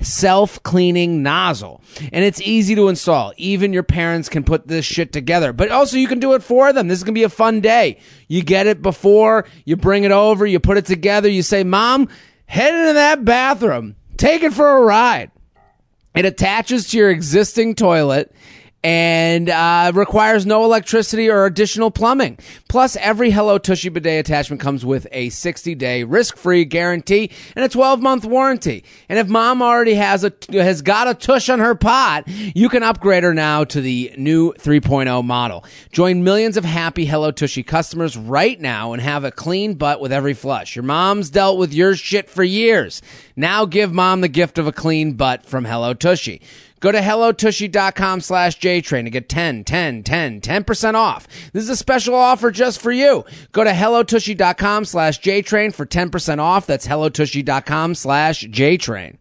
[0.00, 1.82] self cleaning nozzle.
[2.12, 3.32] And it's easy to install.
[3.36, 5.52] Even your parents can put this shit together.
[5.52, 6.88] But also, you can do it for them.
[6.88, 7.98] This is going to be a fun day.
[8.28, 12.08] You get it before, you bring it over, you put it together, you say, Mom,
[12.46, 15.30] head into that bathroom, take it for a ride.
[16.14, 18.34] It attaches to your existing toilet
[18.82, 22.38] and uh, requires no electricity or additional plumbing.
[22.68, 28.24] Plus, every Hello Tushy bidet attachment comes with a 60-day risk-free guarantee and a 12-month
[28.24, 28.84] warranty.
[29.08, 32.82] And if mom already has a has got a tush on her pot, you can
[32.82, 35.64] upgrade her now to the new 3.0 model.
[35.92, 40.12] Join millions of happy Hello Tushy customers right now and have a clean butt with
[40.12, 40.74] every flush.
[40.74, 43.02] Your mom's dealt with your shit for years.
[43.36, 46.40] Now give mom the gift of a clean butt from Hello Tushy.
[46.80, 51.28] Go to hellotushy.com slash JTrain to get 10, 10, 10, 10% off.
[51.52, 53.24] This is a special offer just for you.
[53.52, 56.66] Go to hellotushy.com slash JTrain for 10% off.
[56.66, 59.19] That's hellotushy.com slash JTrain.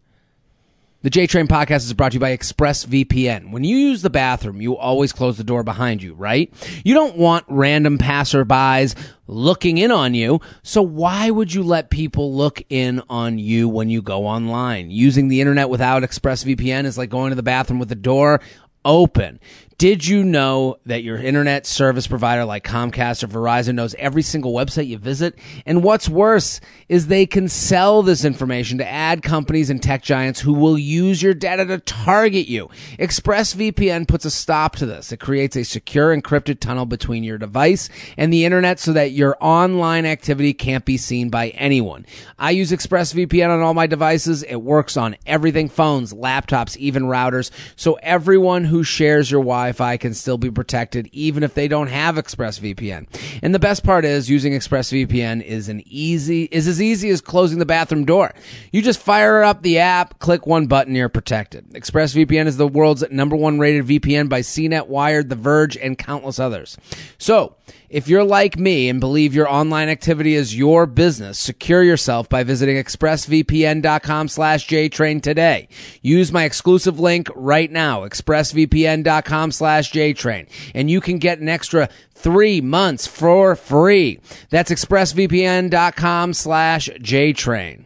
[1.02, 3.52] The J Train podcast is brought to you by ExpressVPN.
[3.52, 6.54] When you use the bathroom, you always close the door behind you, right?
[6.84, 10.42] You don't want random passerbys looking in on you.
[10.62, 14.92] So why would you let people look in on you when you go online?
[14.92, 18.42] Using the internet without ExpressVPN is like going to the bathroom with the door
[18.84, 19.40] open.
[19.80, 24.52] Did you know that your internet service provider like Comcast or Verizon knows every single
[24.52, 25.40] website you visit?
[25.66, 30.42] And what's worse is they can sell this information to ad companies and tech giants
[30.42, 32.70] who will use your data to target you.
[33.00, 35.14] ExpressVPN puts a stop to this.
[35.14, 37.88] It creates a secure encrypted tunnel between your device
[38.18, 42.06] and the internet so that your online activity can't be seen by anyone.
[42.38, 44.44] I use ExpressVPN on all my devices.
[44.44, 47.50] It works on everything, phones, laptops, even routers.
[47.78, 51.88] So everyone who shares your Wi Wi-Fi can still be protected even if they don't
[51.88, 53.08] have ExpressVPN.
[53.42, 57.60] And the best part is using ExpressVPN is an easy is as easy as closing
[57.60, 58.34] the bathroom door.
[58.72, 61.70] You just fire up the app, click one button, you're protected.
[61.74, 66.40] ExpressVPN is the world's number one rated VPN by CNET, Wired, The Verge, and countless
[66.40, 66.78] others.
[67.18, 67.56] So
[67.90, 72.44] if you're like me and believe your online activity is your business, secure yourself by
[72.44, 75.68] visiting expressvpn.com slash jtrain today.
[76.02, 81.90] Use my exclusive link right now, expressvpn.com slash jtrain, and you can get an extra
[82.14, 84.20] three months for free.
[84.50, 87.86] That's expressvpn.com slash jtrain.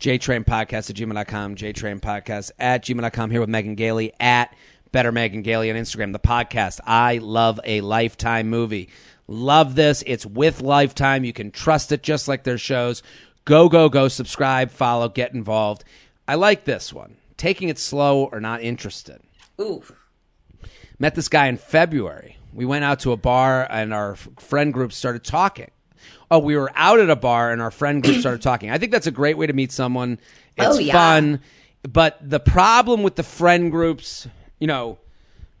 [0.00, 4.54] JTrain Podcast at gmail.com, JTrain Podcast at gmail.com here with Megan Gailey at
[4.92, 6.12] Better Megan Gailey on Instagram.
[6.12, 8.90] The podcast, I Love a Lifetime Movie.
[9.26, 10.02] Love this.
[10.06, 11.24] It's with Lifetime.
[11.24, 13.02] You can trust it just like their shows.
[13.44, 14.08] Go, go, go.
[14.08, 15.84] Subscribe, follow, get involved.
[16.28, 17.16] I like this one.
[17.36, 19.20] Taking it slow or not interested.
[19.60, 19.82] Ooh.
[20.98, 22.38] Met this guy in February.
[22.52, 25.70] We went out to a bar and our friend group started talking.
[26.30, 28.70] Oh, we were out at a bar and our friend group started talking.
[28.70, 30.18] I think that's a great way to meet someone.
[30.58, 30.92] Oh, it's Oh, yeah.
[30.92, 31.40] fun.
[31.82, 34.26] But the problem with the friend groups,
[34.58, 34.98] you know,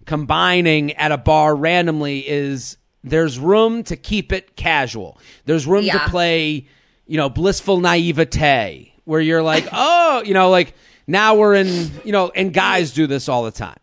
[0.06, 5.18] combining at a bar randomly is there's room to keep it casual.
[5.44, 5.98] There's room Yeah.
[5.98, 6.66] to play,
[7.06, 10.74] you know, blissful naivete where you're like, oh, you know, like
[11.06, 13.76] now we're in, you know, and guys do this all the time.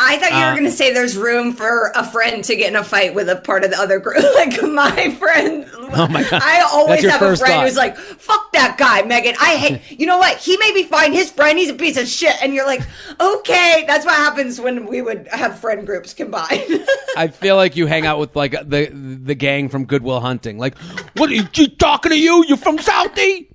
[0.00, 2.68] I thought you Uh, were going to say there's room for a friend to get
[2.68, 4.16] in a fight with a part of the other group.
[4.38, 5.66] Like my friend.
[5.74, 6.40] Oh my God.
[6.44, 7.64] I always have a friend thought.
[7.64, 9.34] who's like, fuck that guy, Megan.
[9.40, 10.36] I hate, you know what?
[10.38, 11.12] He may be fine.
[11.12, 12.36] His friend, he's a piece of shit.
[12.42, 12.82] And you're like,
[13.20, 13.84] okay.
[13.86, 16.62] That's what happens when we would have friend groups combined.
[17.16, 20.58] I feel like you hang out with like the the gang from Good Will Hunting.
[20.58, 20.78] Like,
[21.16, 22.44] what are you talking to you?
[22.46, 23.48] You from Southie?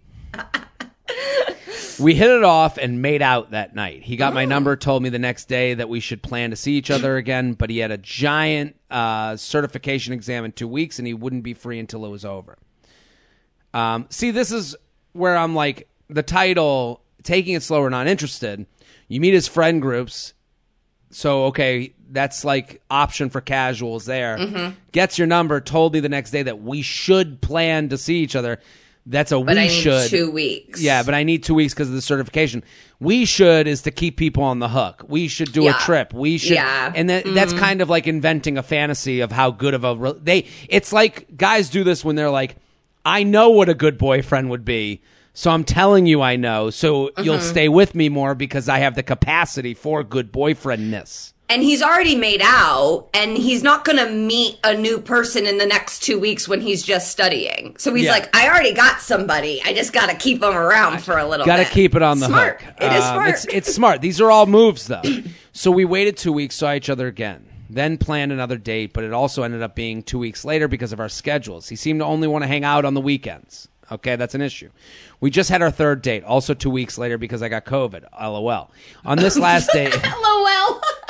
[2.00, 4.04] We hit it off and made out that night.
[4.04, 6.74] He got my number, told me the next day that we should plan to see
[6.74, 11.08] each other again, but he had a giant uh, certification exam in two weeks and
[11.08, 12.58] he wouldn't be free until it was over.
[13.74, 14.76] Um, see, this is
[15.14, 18.66] where I'm like the title, taking it slow or not interested.
[19.08, 20.34] You meet his friend groups,
[21.10, 24.38] so okay, that's like option for casuals there.
[24.38, 24.76] Mm-hmm.
[24.92, 28.36] Gets your number, told me the next day that we should plan to see each
[28.36, 28.60] other.
[29.06, 30.10] That's a but we I need should.
[30.10, 30.82] two weeks.
[30.82, 32.64] Yeah, but I need two weeks because of the certification.
[33.02, 35.04] We should is to keep people on the hook.
[35.10, 35.76] We should do Yeah.
[35.76, 36.14] a trip.
[36.14, 36.88] We should, Yeah.
[36.94, 37.10] Mm-hmm.
[37.10, 40.46] and that's kind of like inventing a fantasy of how good of a they.
[40.70, 42.56] It's like guys do this when they're like,
[43.06, 45.02] I know what a good boyfriend would be,
[45.34, 47.44] so I'm telling you I know, so you'll Mm-hmm.
[47.50, 51.33] stay with me more because I have the capacity for good boyfriendness.
[51.50, 55.58] And he's already made out and he's not going to meet a new person in
[55.58, 58.12] the next two weeks when he's just studying so he's Yeah.
[58.12, 61.46] like i already got somebody i just got to keep him around for a little
[61.46, 62.62] Got to bit keep it on the smart.
[62.62, 62.74] hook.
[62.82, 64.02] it is Um, smart It's, it's smart.
[64.02, 65.02] These are all moves, though.
[65.52, 69.12] so we waited two weeks, saw each other again, then planned another date, but it
[69.14, 71.70] also ended up being two weeks later because of our schedules.
[71.70, 73.68] He seemed to only want to hang out on the weekends.
[73.92, 74.70] Okay, that's an issue.
[75.20, 78.06] We just had our third date, also two weeks later because I got COVID.
[78.20, 78.72] LOL.
[79.06, 79.94] On this last date.
[79.94, 80.82] lol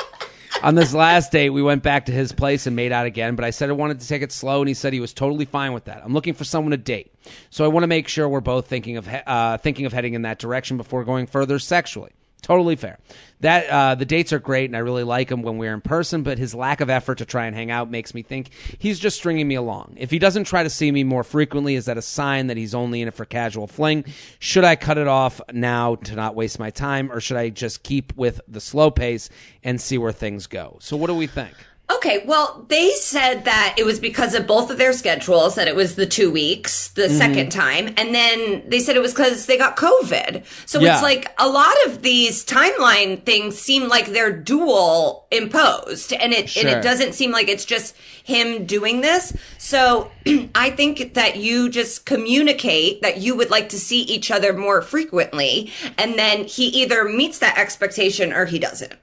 [0.62, 3.44] On this last date, we went back to his place and made out again, but
[3.44, 5.72] I said I wanted to take it slow, and he said he was totally fine
[5.74, 6.02] with that.
[6.02, 7.12] I'm looking for someone to date,
[7.50, 10.14] so I want to make sure we're both thinking of he- uh, thinking of heading
[10.14, 12.12] in that direction before going further sexually.
[12.44, 12.98] Totally fair.
[13.40, 16.22] That uh, the dates are great, and I really like him when we're in person.
[16.22, 19.16] But his lack of effort to try and hang out makes me think he's just
[19.16, 19.94] stringing me along.
[19.96, 22.74] If he doesn't try to see me more frequently, is that a sign that he's
[22.74, 24.04] only in it for casual fling?
[24.40, 27.82] Should I cut it off now to not waste my time, or should I just
[27.82, 29.30] keep with the slow pace
[29.62, 30.76] and see where things go?
[30.82, 31.54] So, what do we think?
[31.90, 35.76] Okay, well, they said that it was because of both of their schedules, that it
[35.76, 37.16] was the two weeks, the Mm-hmm.
[37.18, 40.44] second time, and then they said it was because they got COVID.
[40.64, 40.94] So Yeah.
[40.94, 46.56] it's like a lot of these timeline things seem like they're dual imposed, and it
[46.56, 49.34] and it doesn't seem like it's just him doing this.
[49.58, 50.10] So
[50.54, 54.80] I think that you just communicate that you would like to see each other more
[54.80, 58.94] frequently, and then he either meets that expectation or he doesn't.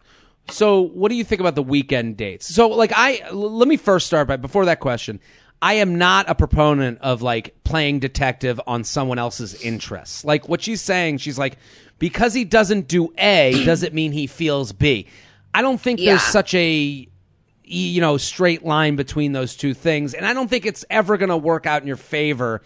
[0.50, 2.54] So, what do you think about the weekend dates?
[2.54, 5.20] So, like, I l- let me first start by before that question.
[5.62, 10.26] I am not a proponent of like playing detective on someone else's interests.
[10.26, 11.58] Like what she's saying, she's like,
[12.00, 15.08] because he doesn't do A, does it mean he feels B?
[15.54, 17.08] I don't think there's such a
[17.64, 21.30] you know straight line between those two things, and I don't think it's ever going
[21.30, 22.64] to work out in your favor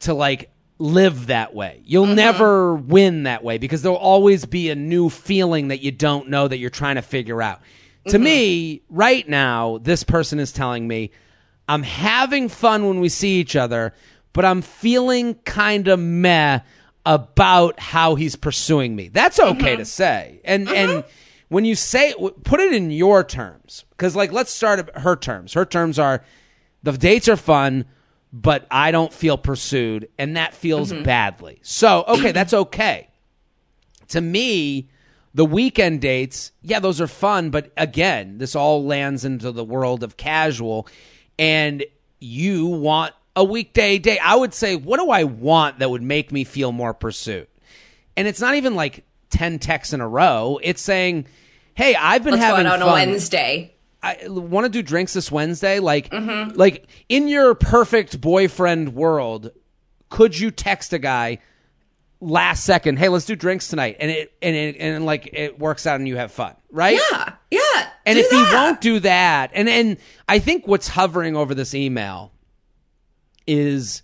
[0.00, 1.80] to like live that way.
[1.84, 2.14] You'll mm-hmm.
[2.16, 6.46] never win that way because there'll always be a new feeling that you don't know
[6.48, 7.60] that you're trying to figure out.
[8.08, 8.24] To mm-hmm.
[8.24, 11.10] me, right now, this person is telling me
[11.68, 13.94] I'm having fun when we see each other,
[14.32, 16.60] but I'm feeling kind of meh
[17.04, 19.08] about how he's pursuing me.
[19.08, 19.78] That's okay mm-hmm.
[19.78, 20.40] to say.
[20.44, 21.04] And and
[21.48, 22.12] when you say
[22.44, 25.54] put it in your terms cuz like let's start at her terms.
[25.54, 26.22] Her terms are
[26.82, 27.84] the dates are fun,
[28.42, 31.04] but I don't feel pursued, and that feels mm-hmm.
[31.04, 31.58] badly.
[31.62, 33.08] So, okay, that's okay.
[34.08, 34.90] To me,
[35.32, 40.02] the weekend dates, yeah, those are fun, but again, this all lands into the world
[40.02, 40.86] of casual,
[41.38, 41.82] and
[42.20, 44.20] you want a weekday date.
[44.22, 47.48] I would say, what do I want that would make me feel more pursued?
[48.18, 50.60] And it's not even like 10 texts in a row.
[50.62, 51.26] It's saying,
[51.74, 53.75] hey, I've been Let's having out on a Wednesday.
[54.02, 55.78] I want to do drinks this Wednesday.
[55.80, 56.56] Like, Mm-hmm.
[56.56, 59.50] like in your perfect boyfriend world,
[60.10, 61.38] could you text a guy
[62.20, 62.98] last second?
[62.98, 66.06] Hey, let's do drinks tonight, and it and it and like it works out and
[66.06, 66.98] you have fun, right?
[67.10, 67.90] Yeah, yeah.
[68.04, 68.48] And if that.
[68.48, 69.96] he won't do that, and and
[70.28, 72.32] I think what's hovering over this email
[73.46, 74.02] is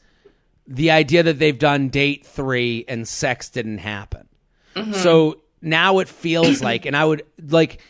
[0.67, 4.29] the idea that they've done date three and sex didn't happen.
[4.75, 4.93] Mm-hmm.
[4.95, 7.81] So now it feels like, and I would like,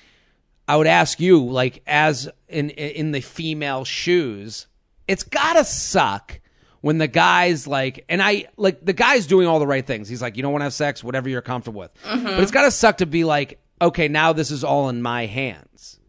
[0.73, 4.69] I would ask you, like, as in in the female shoes,
[5.07, 6.41] it's gotta suck
[6.81, 10.09] when the guy's like, and I like the guy's doing all the right things.
[10.09, 12.71] He's like, you don't want to have sex, whatever you're comfortable with, but it's gotta
[12.71, 16.01] suck to be like, okay, now this is all in my hands.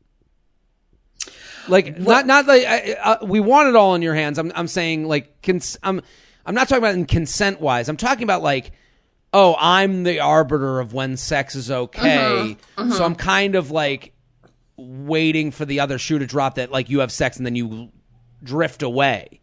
[1.68, 4.40] Like not not like uh, uh, we want it all in your hands.
[4.40, 6.02] I'm I'm saying like cons- I'm
[6.46, 7.90] I'm not talking about in consent wise.
[7.90, 8.72] I'm talking about like
[9.34, 12.56] oh I'm the arbiter of when sex is okay.
[12.94, 14.13] So I'm kind of like
[14.78, 17.90] waiting for the other shoe to drop that like you have sex and then you
[18.44, 19.40] drift away.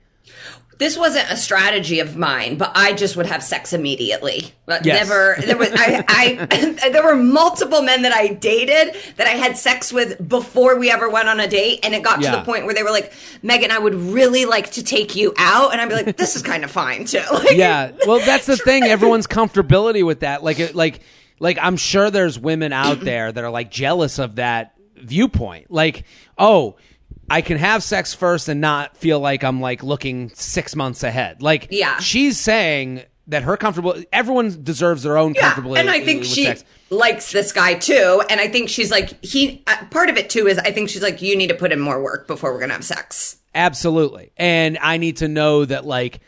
[0.79, 4.53] this wasn't a strategy of mine, but I just would have sex immediately.
[4.67, 5.07] But Yes.
[5.09, 9.57] never there was I, I there were multiple men that I dated that I had
[9.59, 12.65] sex with before we ever went on a date, and it got to the point
[12.65, 13.13] where they were like,
[13.43, 16.43] "Megan, I would really like to take you out," and I'd be like, "This is
[16.43, 20.59] kind of fine too." Like, yeah well that's the thing everyone's comfortability with that like
[20.59, 21.01] it- like
[21.39, 26.05] like i'm sure there's women out there that are like jealous of that viewpoint like
[26.39, 26.77] oh
[27.29, 31.43] i can have sex first and not feel like i'm like looking six months ahead
[31.43, 31.99] like Yeah.
[31.99, 36.45] she's saying that her comfortable everyone deserves their own Yeah, comfortability and I think she
[36.47, 36.65] sex.
[36.89, 38.21] likes this guy too.
[38.29, 41.03] And I think she's like, he, uh, part of it too is I think she's
[41.03, 43.37] like, you need to put in more work before we're to have sex.
[43.55, 44.33] Absolutely.
[44.37, 46.19] And I need to know that like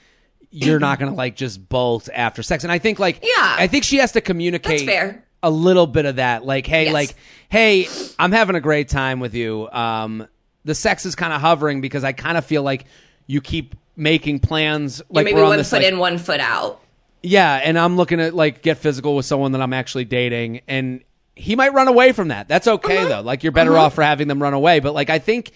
[0.52, 2.62] you're not to like just bolt after sex.
[2.62, 3.56] And I think like Yeah.
[3.58, 5.24] I think she has to communicate That's fair.
[5.42, 6.92] A little bit of that like hey Yes.
[6.92, 7.14] like
[7.48, 9.68] hey, I'm having a great time with you.
[9.70, 10.26] Um
[10.64, 12.84] the sex is kind of hovering because I kind of feel like
[13.26, 16.40] you keep making plans like Maybe we're on one this foot like, in, one foot
[16.40, 16.80] out.
[17.22, 21.02] yeah, and I'm looking to like get physical with someone that I'm actually dating, and
[21.34, 22.46] he might run away from that.
[22.48, 23.08] That's okay Uh-huh.
[23.08, 23.20] though.
[23.22, 24.78] Like you're better off for having them run away.
[24.80, 25.50] But like I think,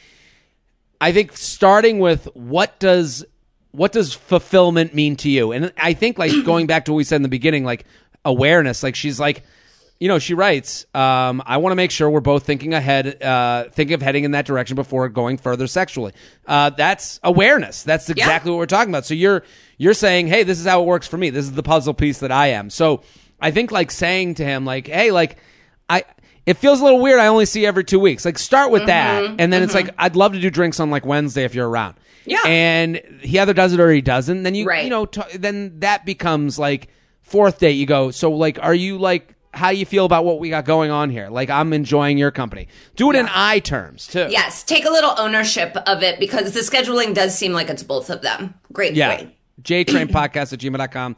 [1.00, 3.24] I think starting with what does
[3.72, 7.04] what does fulfillment mean to you, and I think like going back to what we
[7.04, 7.84] said in the beginning, like
[8.24, 8.82] awareness.
[8.82, 9.44] Like she's like.
[9.98, 13.64] You know, she writes, um, I want to make sure we're both thinking ahead, uh,
[13.70, 16.12] thinking of heading in that direction before going further sexually.
[16.46, 17.82] Uh, that's awareness.
[17.82, 19.06] That's exactly what we're talking about.
[19.06, 19.42] So you're
[19.78, 21.30] you're saying, hey, this is how it works for me.
[21.30, 22.68] This is the puzzle piece that I am.
[22.68, 23.02] So
[23.40, 25.38] I think like saying to him, like, hey, like
[25.88, 26.04] I
[26.44, 27.18] it feels a little weird.
[27.18, 28.24] I only see every two weeks.
[28.26, 31.06] Like start with that, and then it's like I'd love to do drinks on like
[31.06, 31.94] Wednesday if you're around.
[32.26, 32.42] Yeah.
[32.44, 34.42] and he either does it or he doesn't.
[34.42, 34.84] Then you Right.
[34.84, 36.88] you know t- then that becomes like
[37.22, 37.76] fourth date.
[37.76, 40.64] You go so like are you like how do you feel about what we got
[40.64, 41.28] going on here?
[41.28, 42.68] Like I'm enjoying your company.
[42.94, 44.26] Do it in I terms too.
[44.30, 48.10] Yes, take a little ownership of it because the scheduling does seem like it's both
[48.10, 48.54] of them.
[48.72, 49.16] Great Yeah.
[49.16, 49.32] point.
[49.62, 51.16] JTrainPodcast at gmail.com.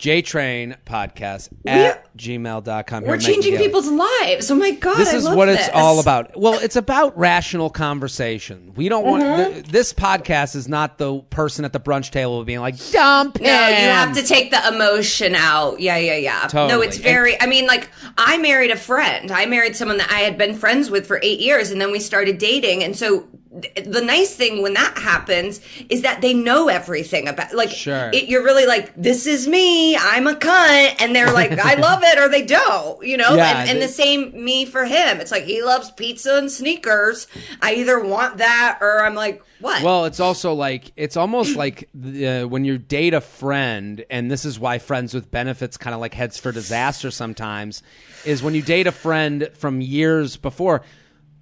[0.00, 3.04] JTrain podcast at gmail.com.
[3.04, 4.50] We're changing people's lives.
[4.50, 4.96] Oh my god!
[4.96, 5.60] This is what this.
[5.66, 6.38] it's all about.
[6.38, 8.72] Well, it's about rational conversation.
[8.74, 9.52] We don't want Mm-hmm.
[9.52, 13.38] th- this podcast is not the person at the brunch table being like dump.
[13.40, 15.80] No, you have to take the emotion out.
[15.80, 16.48] Yeah, yeah, yeah.
[16.54, 17.38] No, it's very.
[17.40, 19.30] I mean, like I married a friend.
[19.30, 22.00] I married someone that I had been friends with for eight years, and then we
[22.00, 22.82] started dating.
[22.82, 27.52] And so, the nice thing when that happens is that they know everything about.
[27.52, 28.10] Like, Sure.
[28.12, 29.96] it, you're really like, this is me.
[29.96, 33.04] I'm a cunt, and they're like, I love it, or they don't.
[33.04, 35.20] You know, Yeah, and, and the- the same me for him.
[35.20, 37.26] It's like he loves pizza and sneakers.
[37.60, 39.82] I either want that, or I'm like, what?
[39.82, 44.44] Well, it's also like it's almost like uh, when you date a friend, and this
[44.44, 47.82] is why friends with benefits kind of like heads for disaster sometimes.
[48.24, 50.82] Is when you date a friend from years before,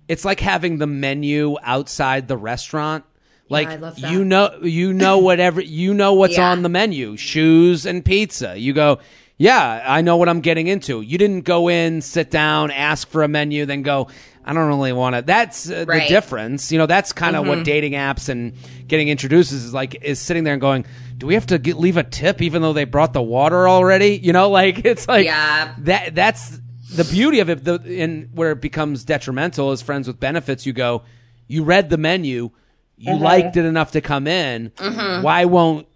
[0.09, 3.05] it's like having the menu outside the restaurant.
[3.51, 3.99] Like that.
[3.99, 6.51] you know, you know whatever you know what's Yeah.
[6.51, 8.59] on the menu: shoes and pizza.
[8.59, 8.99] You go.
[9.41, 11.01] Yeah, I know what I'm getting into.
[11.01, 14.09] You didn't go in, sit down, ask for a menu, then go.
[14.45, 15.23] I don't really want to.
[15.23, 16.73] That's uh, the difference.
[16.73, 17.49] You know, that's kind of Mm-hmm.
[17.59, 18.55] what dating apps and
[18.89, 20.87] getting introduced is like is sitting there and going,
[21.19, 24.17] do we have to get, leave a tip even though they brought the water already?
[24.17, 25.73] You know, like it's like Yeah.
[25.81, 26.15] that.
[26.17, 26.61] That's
[26.95, 27.65] the beauty of it.
[27.65, 30.67] The in where it becomes detrimental is friends with benefits.
[30.67, 31.03] You go,
[31.47, 32.51] you read the menu,
[32.97, 33.23] you Mm-hmm.
[33.23, 34.73] liked it enough to come in.
[34.79, 35.87] Why won't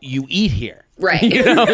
[0.00, 0.84] you eat here?
[0.98, 1.22] right.
[1.22, 1.62] You know,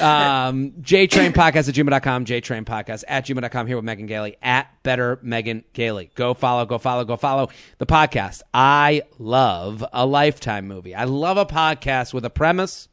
[0.00, 5.18] um, JTrain Podcast at gmail.com, JTrain Podcast at gmail.com, here with Megan Gailey at Better
[5.22, 6.10] Megan Gailey.
[6.14, 7.48] Go follow, go follow, go follow
[7.78, 8.42] the podcast.
[8.54, 10.94] I love a Lifetime movie.
[10.94, 12.88] I love a podcast with a premise.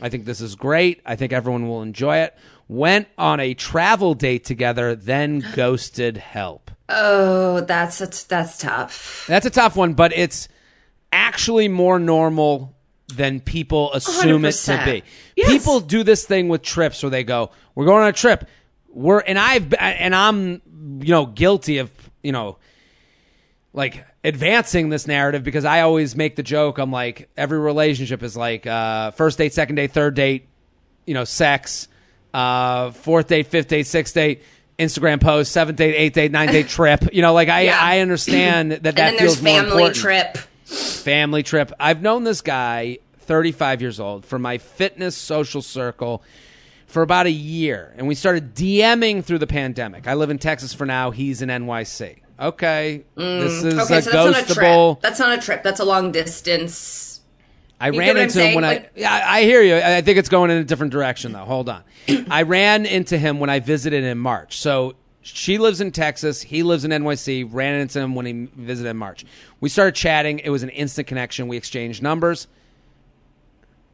[0.00, 1.00] I think this is great.
[1.06, 2.34] I think everyone will enjoy it.
[2.68, 6.70] Went on a travel date together, then ghosted help.
[6.88, 9.24] Oh, that's that's, that's tough.
[9.28, 10.48] That's a tough one, but it's
[11.12, 12.74] actually more normal
[13.14, 15.02] than people assume it to be.
[15.36, 15.50] Yes.
[15.50, 18.48] People do this thing with trips where they go, "We're going on a trip."
[18.88, 20.62] We're and I've and I'm
[21.02, 21.90] you know guilty of
[22.22, 22.58] you know
[23.72, 26.78] like advancing this narrative because I always make the joke.
[26.78, 30.48] I'm like every relationship is like uh, first date, second date, third date,
[31.06, 31.86] you know, sex,
[32.36, 34.42] uh, fourth date, fifth date, sixth date.
[34.78, 37.04] Instagram post, seventh date, eighth date, ninth date trip.
[37.14, 37.78] You know, like I, Yeah.
[37.80, 40.36] I understand that that and then feels there's more family important trip.
[40.66, 41.72] family trip.
[41.80, 46.22] I've known this guy, 35 years old, from my fitness social circle
[46.86, 47.94] for about a year.
[47.96, 50.06] And we started DMing through the pandemic.
[50.06, 51.10] I live in Texas for now.
[51.10, 52.18] He's in NYC.
[52.38, 53.02] Okay.
[53.16, 53.82] this is Mm.
[53.84, 54.98] Okay, a so that's not a trip.
[55.00, 55.62] That's not a trip.
[55.62, 57.05] That's a long distance.
[57.80, 59.00] I get ran into him when Like- I.
[59.00, 59.76] Yeah, I hear you.
[59.76, 61.44] I think it's going in a different direction, though.
[61.44, 61.82] Hold on.
[62.30, 64.58] I ran into him when I visited in March.
[64.58, 66.40] So she lives in Texas.
[66.42, 67.46] He lives in NYC.
[67.50, 69.26] Ran into him when he visited in March.
[69.60, 70.38] We started chatting.
[70.38, 71.48] It was an instant connection.
[71.48, 72.46] We exchanged numbers.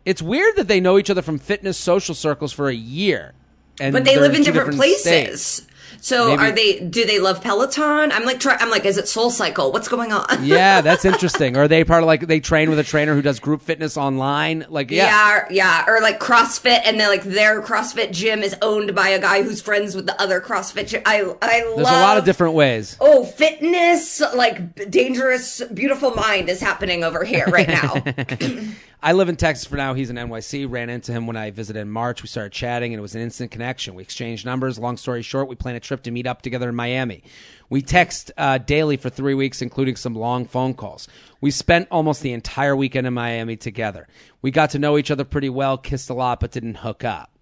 [0.05, 3.33] It's weird that they know each other from fitness social circles for a year.
[3.81, 5.67] And But they live in two different, states.
[6.05, 6.81] So Maybe- are they?
[6.81, 8.11] Do they love Peloton?
[8.11, 9.71] I'm like, try, I'm like, is it Soul Cycle?
[9.71, 10.27] What's going on?
[10.43, 11.57] Yeah, that's interesting.
[11.57, 14.67] Are they part of like they train with a trainer who does group fitness online?
[14.69, 15.07] Like, yeah.
[15.07, 19.21] Yeah, yeah, or like CrossFit, and then like their CrossFit gym is owned by a
[19.21, 21.03] guy who's friends with the other CrossFit gym.
[21.07, 21.95] I, I There's love.
[21.97, 22.97] a lot of different ways.
[23.01, 28.03] Oh, fitness, like dangerous, beautiful mind is happening over here right now.
[29.05, 29.95] I live in Texas for now.
[29.95, 30.71] He's in NYC.
[30.71, 32.23] Ran into him when I visited in March.
[32.23, 33.97] We started chatting, and it was an instant connection.
[33.97, 34.79] We exchanged numbers.
[34.79, 37.25] Long story short, we plan a trip to meet up together in Miami.
[37.69, 41.09] We text uh, daily for three weeks, including some long phone calls.
[41.41, 44.07] We spent almost the entire weekend in Miami together.
[44.41, 47.33] We got to know each other pretty well, kissed a lot, but didn't hook up.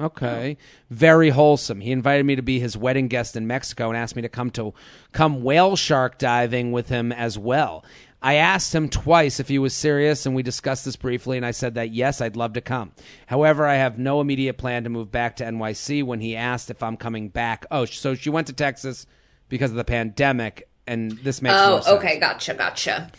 [0.00, 0.56] Okay.
[0.88, 1.80] Very wholesome.
[1.82, 4.50] He invited me to be his wedding guest in Mexico and asked me to come
[4.52, 4.72] to
[5.12, 7.84] come whale shark diving with him as well.
[8.22, 11.52] I asked him twice if he was serious and we discussed this briefly and I
[11.52, 12.92] said that yes, I'd love to come.
[13.26, 16.82] However, I have no immediate plan to move back to NYC when he asked if
[16.82, 17.64] I'm coming back.
[17.70, 19.06] Oh, so she went to Texas
[19.48, 21.86] because of the pandemic and this makes oh, sense.
[21.88, 23.10] oh, okay, gotcha, gotcha.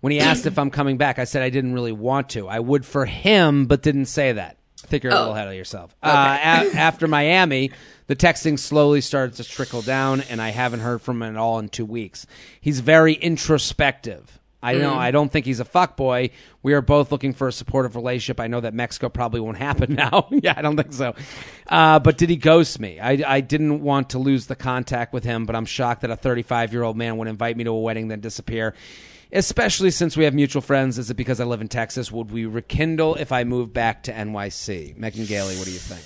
[0.00, 2.46] When he asked if I'm coming back, I said I didn't really want to.
[2.46, 4.58] I would for him, but didn't say that.
[4.86, 5.18] Think you're a Oh.
[5.20, 5.94] little ahead of yourself.
[6.02, 7.70] Uh, a- after Miami,
[8.06, 11.58] the texting slowly started to trickle down, and I haven't heard from him at all
[11.58, 12.26] in two weeks.
[12.60, 14.38] He's very introspective.
[14.62, 14.94] I know.
[14.94, 16.30] I don't think he's a fuck boy.
[16.62, 18.40] We are both looking for a supportive relationship.
[18.40, 20.26] I know that Mexico probably won't happen now.
[20.30, 21.14] yeah, I don't think so.
[21.68, 22.98] Uh, but did he ghost me?
[22.98, 26.16] I, I didn't want to lose the contact with him, but I'm shocked that a
[26.16, 28.74] 35 year old man would invite me to a wedding then disappear.
[29.34, 30.98] Especially since we have mutual friends.
[30.98, 32.10] Is it because I live in Texas?
[32.12, 34.96] Would we rekindle if I move back to NYC?
[34.96, 36.04] Megan Gailey, what do you think?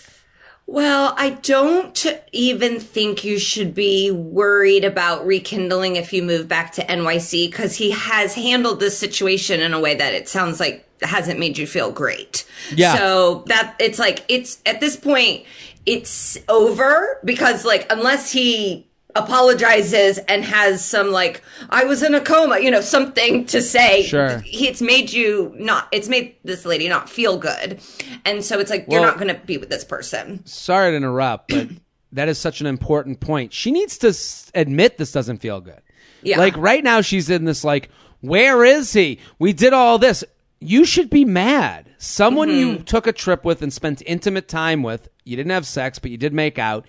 [0.67, 6.73] Well, I don't even think you should be worried about rekindling if you move back
[6.73, 10.87] to NYC because he has handled this situation in a way that it sounds like
[11.03, 12.47] hasn't made you feel great.
[12.75, 12.97] Yeah.
[12.97, 15.45] So that it's like it's at this point
[15.87, 18.88] it's over because like unless he
[19.19, 24.03] apologizes and has some like I was in a coma, you know, something to say.
[24.05, 24.43] Sure.
[24.47, 27.81] It's made you not it's made this lady not feel good.
[28.25, 30.45] And so it's like you're not going to be with this person.
[30.47, 31.69] Sorry to interrupt, but
[32.13, 33.53] that is such an important point.
[33.53, 35.81] She needs to s- admit this doesn't feel good.
[36.23, 36.39] Yeah.
[36.39, 37.91] Like right now, she's in this like,
[38.21, 39.21] where is he?
[39.39, 40.25] We did all this.
[40.61, 41.89] You should be mad.
[41.99, 42.59] Someone Mm-hmm.
[42.59, 46.11] you took a trip with and spent intimate time with, you didn't have sex, but
[46.11, 46.87] you did make out,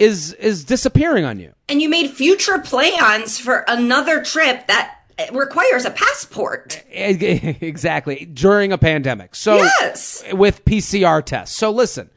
[0.00, 1.52] is is disappearing on you.
[1.68, 4.96] And you made future plans for another trip that
[5.32, 6.82] requires a passport.
[6.90, 9.36] exactly during a pandemic.
[9.36, 10.24] So Yes.
[10.32, 11.56] with PCR tests.
[11.56, 12.10] So listen,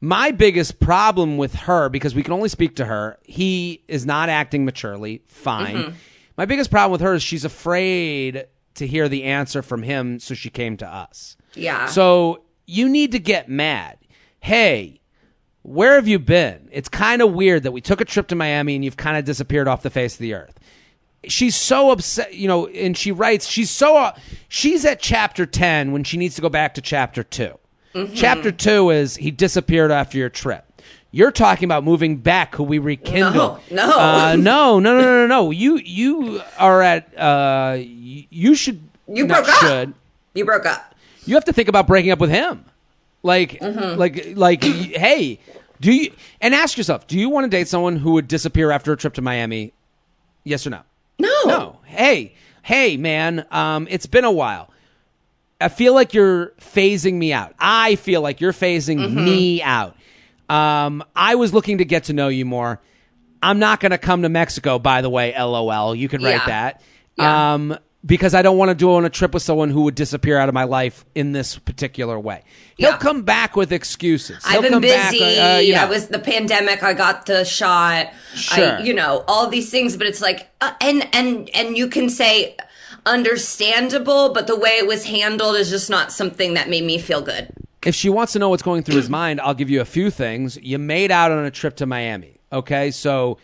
[0.00, 4.28] my biggest problem with her because we can only speak to her, he is not
[4.28, 5.76] acting maturely, fine.
[5.76, 5.94] Mm-hmm.
[6.38, 10.34] My biggest problem with her is she's afraid to hear the answer from him, so
[10.34, 11.36] she came to us.
[11.54, 11.86] Yeah.
[11.86, 13.98] So you need to get mad.
[14.40, 15.00] Hey,
[15.66, 16.68] where have you been?
[16.70, 19.24] It's kind of weird that we took a trip to Miami and you've kind of
[19.24, 20.58] disappeared off the face of the earth.
[21.24, 24.16] She's so upset, you know, and she writes, she's so, uh,
[24.48, 27.58] she's at chapter 10 when she needs to go back to chapter 2.
[27.94, 28.14] Mm-hmm.
[28.14, 30.62] Chapter 2 is he disappeared after your trip.
[31.10, 32.54] You're talking about moving back.
[32.54, 33.60] who we rekindle?
[33.70, 33.98] No, no.
[33.98, 35.50] uh, no, no, no, no, no.
[35.50, 37.16] You you are at.
[37.18, 38.86] Uh, you, you should.
[39.08, 39.54] You broke up.
[39.60, 39.94] Should
[40.34, 40.94] You broke up.
[41.24, 42.66] you have to think about breaking up with him.
[43.26, 43.98] Like, Mm-hmm.
[43.98, 45.38] like, like, hey,
[45.80, 46.12] do you?
[46.40, 49.14] And ask yourself: Do you want to date someone who would disappear after a trip
[49.14, 49.72] to Miami?
[50.44, 50.80] Yes or no?
[51.18, 51.42] No.
[51.46, 51.80] No.
[51.84, 53.44] Hey, hey, man.
[53.50, 54.70] Um, it's been a while.
[55.60, 57.54] I feel like you're phasing me out.
[57.58, 59.24] I feel like you're phasing Mm-hmm.
[59.24, 59.96] me out.
[60.48, 62.80] Um, I was looking to get to know you more.
[63.42, 65.34] I'm not going to come to Mexico, by the way.
[65.36, 65.94] LOL.
[65.94, 66.46] You can write Yeah.
[66.46, 66.82] that.
[67.18, 67.54] Yeah.
[67.54, 67.76] Um,
[68.06, 70.48] because I don't want to do on a trip with someone who would disappear out
[70.48, 72.44] of my life in this particular way.
[72.76, 72.96] He'll Yeah.
[72.98, 74.44] come back with excuses.
[74.46, 75.38] He'll I've been come back, busy.
[75.38, 75.80] uh, you know.
[75.82, 76.82] I was the pandemic.
[76.84, 78.12] I got the shot.
[78.34, 78.78] Sure.
[78.78, 82.08] I, you know, all these things, but it's like, uh, and and and you can
[82.08, 82.56] say
[83.06, 87.20] understandable, but the way it was handled is just not something that made me feel
[87.22, 87.48] good.
[87.84, 90.10] if she wants to know what's going through his mind, I'll give you a few
[90.10, 90.56] things.
[90.62, 92.90] You made out on a trip to Miami, okay?
[92.90, 93.38] So,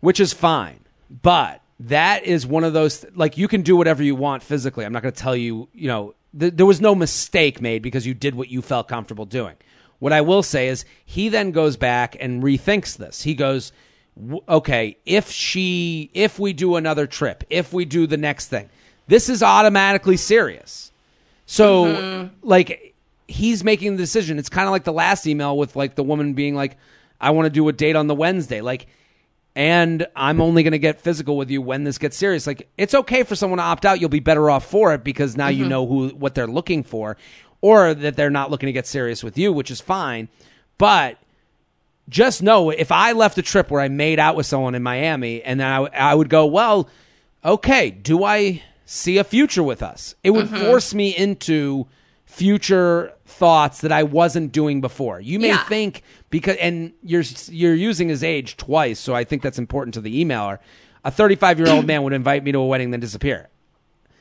[0.00, 0.80] which is fine,
[1.22, 4.84] but that is one of those like you can do whatever you want physically.
[4.84, 8.06] I'm not going to tell you, you know, th- there was no mistake made because
[8.06, 9.56] you did what you felt comfortable doing.
[9.98, 13.22] What I will say is he then goes back and rethinks this.
[13.22, 13.72] He goes,
[14.48, 18.68] okay, if she, if we do another trip, if we do the next thing,
[19.06, 20.90] this is automatically serious.
[21.46, 22.34] So, mm-hmm.
[22.42, 22.94] like,
[23.28, 24.38] he's making the decision.
[24.38, 26.76] It's kind of like the last email with like the woman being like,
[27.20, 28.86] "I want to do a date on the Wednesday." Like,
[29.54, 32.46] and I'm only going to get physical with you when this gets serious.
[32.46, 34.00] Like, it's okay for someone to opt out.
[34.00, 35.70] You'll be better off for it because now you mm-hmm.
[35.70, 37.16] know who what they're looking for,
[37.60, 40.28] or that they're not looking to get serious with you, which is fine.
[40.78, 41.18] But
[42.08, 45.42] just know if I left a trip where I made out with someone in Miami
[45.42, 46.88] and then I, I would go, well,
[47.44, 50.14] okay, do I see a future with us?
[50.24, 50.64] It would mm-hmm.
[50.64, 51.86] force me into
[52.26, 55.20] future thoughts that I wasn't doing before.
[55.20, 55.64] You may Yeah.
[55.64, 60.00] think because and you're you're using his age twice, so I think that's important to
[60.00, 60.58] the emailer.
[61.04, 63.48] A 35 year old man would invite me to a wedding then disappear.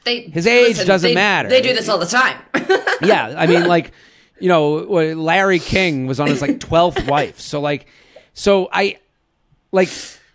[0.03, 1.47] They, His age doesn't they- matter.
[1.49, 2.37] They do this all the time.
[3.03, 3.91] yeah, I mean, like,
[4.39, 4.77] you know,
[5.13, 7.39] Larry King was on his like twelfth wife.
[7.39, 7.85] So like,
[8.33, 8.97] so I
[9.71, 9.89] like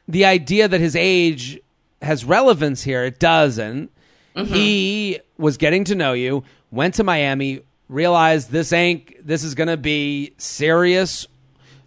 [0.07, 1.59] the idea that his age
[2.01, 3.03] has relevance here.
[3.05, 3.91] It doesn't.
[4.37, 4.55] Mm-hmm.
[4.55, 9.26] He was getting to know you, went to Miami, realized this ain't.
[9.26, 11.26] This is gonna be serious.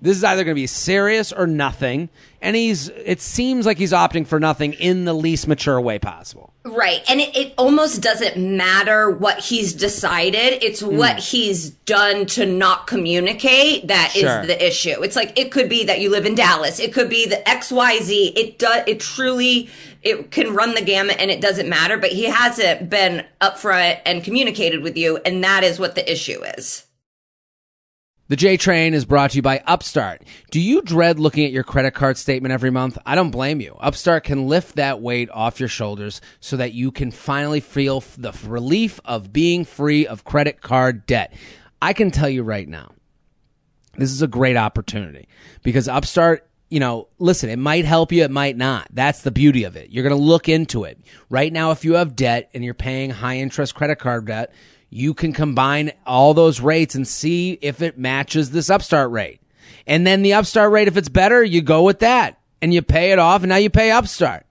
[0.01, 2.09] This is either gonna be serious or nothing.
[2.41, 2.87] And he's.
[2.89, 6.53] It seems like he's opting for nothing in the least mature way possible.
[6.63, 7.01] Right.
[7.09, 10.63] And it, it almost doesn't matter what he's decided.
[10.63, 10.95] It's Hmm.
[10.97, 14.45] what he's done to not communicate that is Sure.
[14.45, 15.01] the issue.
[15.01, 16.79] It's like it could be that you live in Dallas.
[16.79, 18.31] It could be the XYZ.
[18.37, 19.69] It does it truly
[20.01, 24.23] it can run the gamut and it doesn't matter, but he hasn't been upfront and
[24.23, 26.85] communicated with you and that is what the issue is.
[28.29, 30.21] The J Train is brought to you by Upstart.
[30.51, 32.95] Do you dread looking at your credit card statement every month?
[33.03, 33.75] I don't blame you.
[33.79, 38.31] Upstart can lift that weight off your shoulders so that you can finally feel the
[38.45, 41.33] relief of being free of credit card debt.
[41.81, 42.91] I can tell you right now,
[43.97, 45.27] this is a great opportunity
[45.63, 48.87] because Upstart, you know, listen, it might help you, it might not.
[48.91, 49.89] That's the beauty of it.
[49.89, 50.99] You're going to look into it.
[51.29, 54.53] Right now, if you have debt and you're paying high interest credit card debt,
[54.89, 59.41] you can combine all those rates and see if it matches this Upstart rate.
[59.87, 63.11] And then the Upstart rate, if it's better, you go with that and you pay
[63.11, 64.45] it off and now you pay Upstart.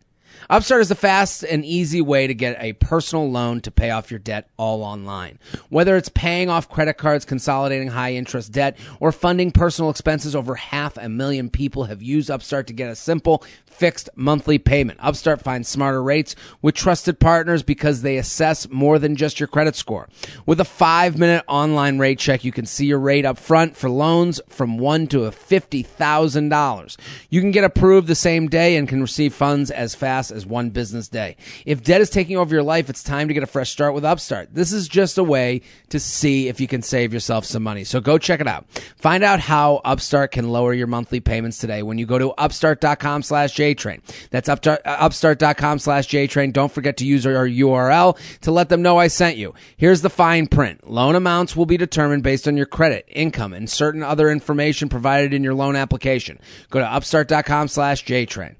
[0.50, 4.10] Upstart is the fast and easy way to get a personal loan to pay off
[4.10, 5.38] your debt all online.
[5.68, 10.54] Whether it's paying off credit cards, consolidating high interest debt, or funding personal expenses, over
[10.54, 14.98] half a million people have used Upstart to get a simple, fixed monthly payment.
[15.02, 19.76] Upstart finds smarter rates with trusted partners because they assess more than just your credit
[19.76, 20.08] score.
[20.46, 23.90] With a five minute online rate check, you can see your rate up front for
[23.90, 26.96] loans from one to a $50,000.
[27.28, 30.70] You can get approved the same day and can receive funds as fast as one
[30.70, 31.36] business day.
[31.66, 34.04] If debt is taking over your life, it's time to get a fresh start with
[34.04, 34.54] Upstart.
[34.54, 37.84] This is just a way to see if you can save yourself some money.
[37.84, 38.66] So go check it out.
[38.96, 43.22] Find out how Upstart can lower your monthly payments today when you go to upstart.com
[43.22, 44.00] slash JTrain.
[44.30, 46.52] That's upstart, uh, upstart.com slash JTrain.
[46.52, 49.54] Don't forget to use our URL to let them know I sent you.
[49.76, 50.88] Here's the fine print.
[50.88, 55.32] Loan amounts will be determined based on your credit, income, and certain other information provided
[55.32, 56.38] in your loan application.
[56.70, 58.57] Go to upstart.com slash JTrain.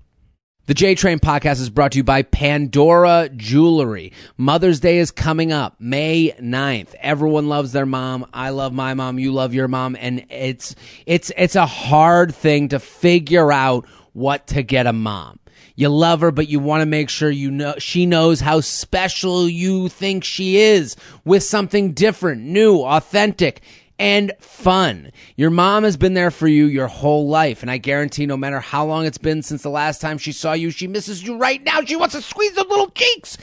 [0.68, 4.12] The J Train podcast is brought to you by Pandora Jewelry.
[4.36, 6.94] Mother's Day is coming up, May 9th.
[7.00, 8.26] Everyone loves their mom.
[8.34, 9.18] I love my mom.
[9.18, 9.96] You love your mom.
[9.98, 10.74] And it's,
[11.06, 15.38] it's, it's a hard thing to figure out what to get a mom.
[15.74, 19.48] You love her, but you want to make sure you know she knows how special
[19.48, 23.62] you think she is with something different, new, authentic
[23.98, 25.10] and fun.
[25.36, 28.60] Your mom has been there for you your whole life, and I guarantee no matter
[28.60, 31.62] how long it's been since the last time she saw you, she misses you right
[31.62, 31.82] now.
[31.82, 33.38] She wants to squeeze those little cheeks.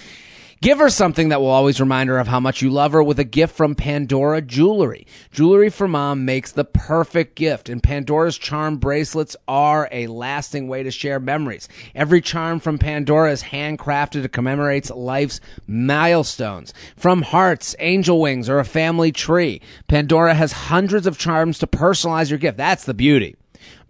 [0.62, 3.20] Give her something that will always remind her of how much you love her with
[3.20, 5.06] a gift from Pandora Jewelry.
[5.32, 10.82] Jewelry for mom makes the perfect gift, and Pandora's charm bracelets are a lasting way
[10.82, 11.68] to share memories.
[11.94, 16.74] Every charm from Pandora is handcrafted to commemorate life's milestones.
[16.96, 22.30] From hearts, angel wings, or a family tree, Pandora has hundreds of charms to personalize
[22.30, 22.58] your gift.
[22.58, 23.36] That's the beauty.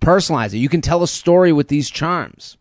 [0.01, 0.57] Personalize it.
[0.57, 2.57] You can tell a story with these charms.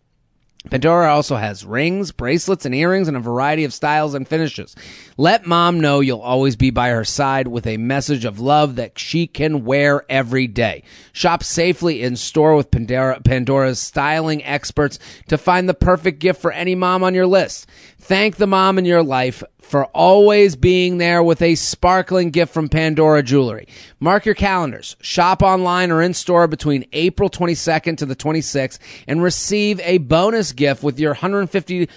[0.71, 4.75] Pandora also has rings, bracelets, and earrings in a variety of styles and finishes.
[5.19, 8.99] Let mom know you'll always be by her side with a message of love that
[8.99, 10.83] she can wear every day.
[11.13, 14.99] Shop safely in store with Pandora, Pandora's styling experts
[15.29, 17.67] to find the perfect gift for any mom on your list.
[18.05, 22.69] Thank the mom in your life for always being there with a sparkling gift from
[22.69, 23.67] Pandora Jewelry.
[23.99, 24.95] Mark your calendars.
[25.01, 28.79] Shop online or in store between April 22nd to the 26th
[29.09, 31.89] and receive a bonus gift with your $150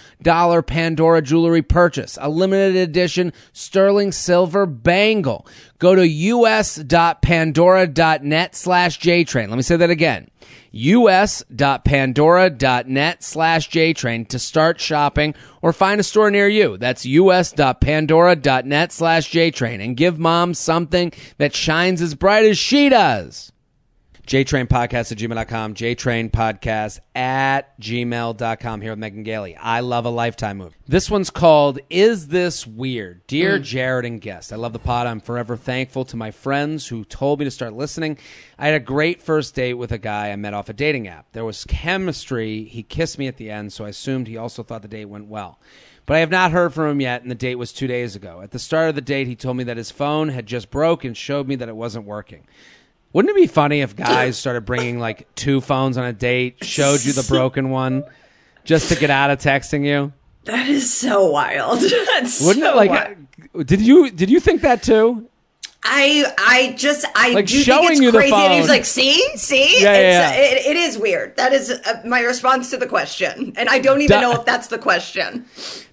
[0.66, 2.18] Pandora Jewelry purchase.
[2.22, 5.46] A limited edition sterling silver bangle.
[5.78, 9.50] Go to us.pandora.net slash JTrain.
[9.50, 10.30] Let me say that again
[10.72, 16.78] us.pandora.net slash JTrain to start shopping or find a store near you.
[16.78, 23.52] That's us.pandora.net slash JTrain and give mom something that shines as bright as she does.
[24.28, 29.56] JTrain Podcast at gmail.com, JTrain Podcast at gmail.com here with Megan Gailey.
[29.56, 30.76] I love a lifetime movie.
[30.86, 33.26] This one's called Is This Weird?
[33.28, 33.64] Dear mm.
[33.64, 35.08] Jared and guest, I love the pod.
[35.08, 38.18] I'm forever thankful to my friends who told me to start listening.
[38.60, 41.28] I had a great first date with a guy I met off a dating app.
[41.32, 42.66] There was chemistry.
[42.66, 45.28] He kissed me at the end, so I assumed he also thought the date went
[45.28, 45.58] well.
[46.06, 48.42] But I have not heard from him yet, and the date was two days ago.
[48.42, 51.06] At the start of the date, he told me that his phone had just broke
[51.06, 52.46] and showed me that it wasn't working.
[53.14, 57.04] Wouldn't it be funny if guys started bringing like two phones on a date, showed
[57.04, 58.04] you the broken one,
[58.64, 60.14] just to get out of texting you?
[60.44, 61.80] That is so wild.
[61.82, 62.90] That's Wouldn't so it like?
[62.90, 63.68] wild.
[63.68, 65.28] Did you did you think that too?
[65.90, 68.34] I I just I Like do showing think it's you the crazy.
[68.36, 68.70] And he's phone.
[68.70, 70.34] like, see, see, Yeah, it's, yeah, yeah.
[70.36, 71.36] It, it is weird.
[71.38, 74.46] That is uh, my response to the question, and I don't even Da- know if
[74.46, 75.46] that's the question.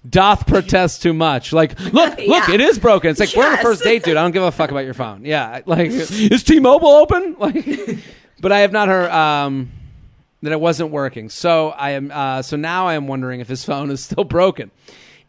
[0.09, 1.53] Doth protest too much?
[1.53, 3.09] Like, look, look, it is broken.
[3.09, 4.17] It's like we're on a first date, dude.
[4.17, 5.23] I don't give a fuck about your phone.
[5.25, 7.35] Yeah, like is T-Mobile open?
[7.39, 7.99] Like,
[8.41, 9.71] but I have not heard um,
[10.41, 11.29] that it wasn't working.
[11.29, 12.11] So I am.
[12.11, 14.71] Uh, so now I am wondering if his phone is still broken.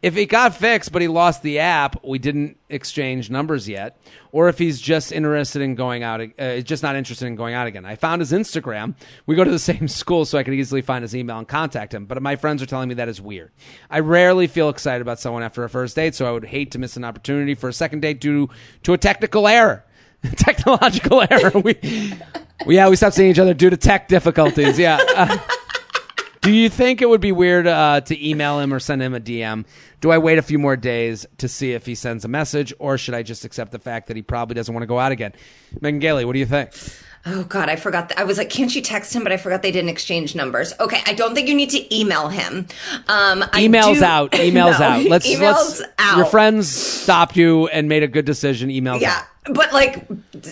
[0.01, 3.99] If it got fixed, but he lost the app, we didn't exchange numbers yet,
[4.31, 7.65] or if he's just interested in going out, uh, just not interested in going out
[7.65, 7.83] again.
[7.83, 8.93] I found his Instagram.
[9.25, 11.95] We go to the same school, so I could easily find his email and contact
[11.95, 12.05] him.
[12.05, 13.51] But my friends are telling me that is weird.
[13.89, 16.79] I rarely feel excited about someone after a first date, so I would hate to
[16.79, 18.49] miss an opportunity for a second date due
[18.83, 19.83] to a technical error,
[20.35, 21.59] technological error.
[21.59, 21.75] We,
[22.67, 24.77] yeah, we stopped seeing each other due to tech difficulties.
[24.77, 24.99] Yeah.
[25.15, 25.37] Uh,
[26.47, 29.19] do you think it would be weird uh, to email him or send him a
[29.19, 29.65] DM?
[29.99, 32.97] Do I wait a few more days to see if he sends a message, or
[32.97, 35.33] should I just accept the fact that he probably doesn't want to go out again?
[35.81, 36.71] Megan Gailey, what do you think?
[37.25, 38.09] Oh God, I forgot.
[38.09, 38.19] That.
[38.19, 39.23] I was like, can't you text him?
[39.23, 40.73] But I forgot they didn't exchange numbers.
[40.79, 42.67] Okay, I don't think you need to email him.
[43.09, 44.31] Um, I Emails do- out.
[44.33, 45.03] Emails No, out.
[45.05, 45.39] Let's emails
[45.79, 45.81] let's.
[45.99, 46.17] out.
[46.17, 48.69] Your friends stopped you and made a good decision.
[48.69, 49.53] Emails Yeah, out.
[49.53, 50.07] but like,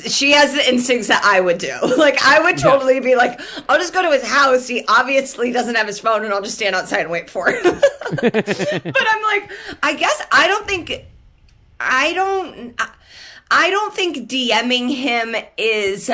[0.05, 1.71] she has the instincts that I would do.
[1.97, 3.39] Like, I would totally be like,
[3.69, 4.67] I'll just go to his house.
[4.67, 7.63] He obviously doesn't have his phone, and I'll just stand outside and wait for him.
[8.11, 9.49] but I'm like,
[9.81, 10.91] I guess I don't think,
[11.79, 12.79] I don't,
[13.49, 16.11] I don't think DMing him is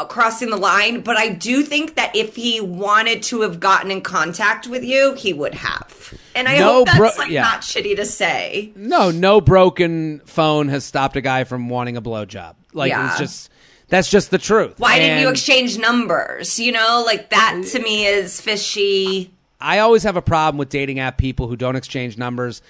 [0.00, 3.90] Uh, crossing the line, but I do think that if he wanted to have gotten
[3.90, 6.14] in contact with you, he would have.
[6.34, 7.42] And I No, hope that's bro- like yeah.
[7.42, 8.72] not shitty to say.
[8.74, 12.54] No, no broken phone has stopped a guy from wanting a blowjob.
[12.72, 13.10] Like Yeah.
[13.10, 13.50] it's just
[13.88, 14.74] that's just the truth.
[14.78, 16.58] Why didn't you exchange numbers?
[16.58, 19.30] You know, like that to me is fishy.
[19.60, 22.62] I always have a problem with dating app people who don't exchange numbers.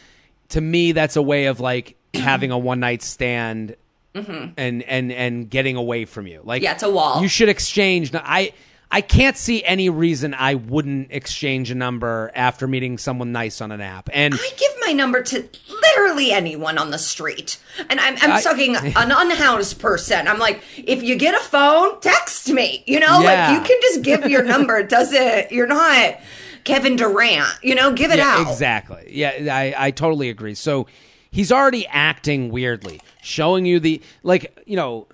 [0.48, 3.76] To me, that's a way of like having a one night stand
[4.14, 6.40] and and and getting away from you.
[6.44, 6.64] Like Mm-hmm.
[6.64, 7.22] Yeah, it's a wall.
[7.22, 8.12] You should exchange.
[8.14, 8.52] I
[8.92, 13.70] I can't see any reason I wouldn't exchange a number after meeting someone nice on
[13.70, 14.10] an app.
[14.12, 17.60] And I give my number to literally anyone on the street.
[17.88, 20.26] And I'm, I'm I- talking an unhoused person.
[20.26, 22.82] I'm like, if you get a phone, text me.
[22.88, 23.52] You know, Yeah.
[23.52, 24.76] like you can just give your number.
[24.80, 26.16] It doesn't, you're not
[26.64, 27.46] Kevin Durant.
[27.62, 28.50] You know, give it Yeah, out.
[28.50, 29.06] exactly.
[29.08, 30.54] Yeah, I, I totally agree.
[30.56, 30.88] So
[31.30, 35.06] he's already acting weirdly, showing you the like, you know,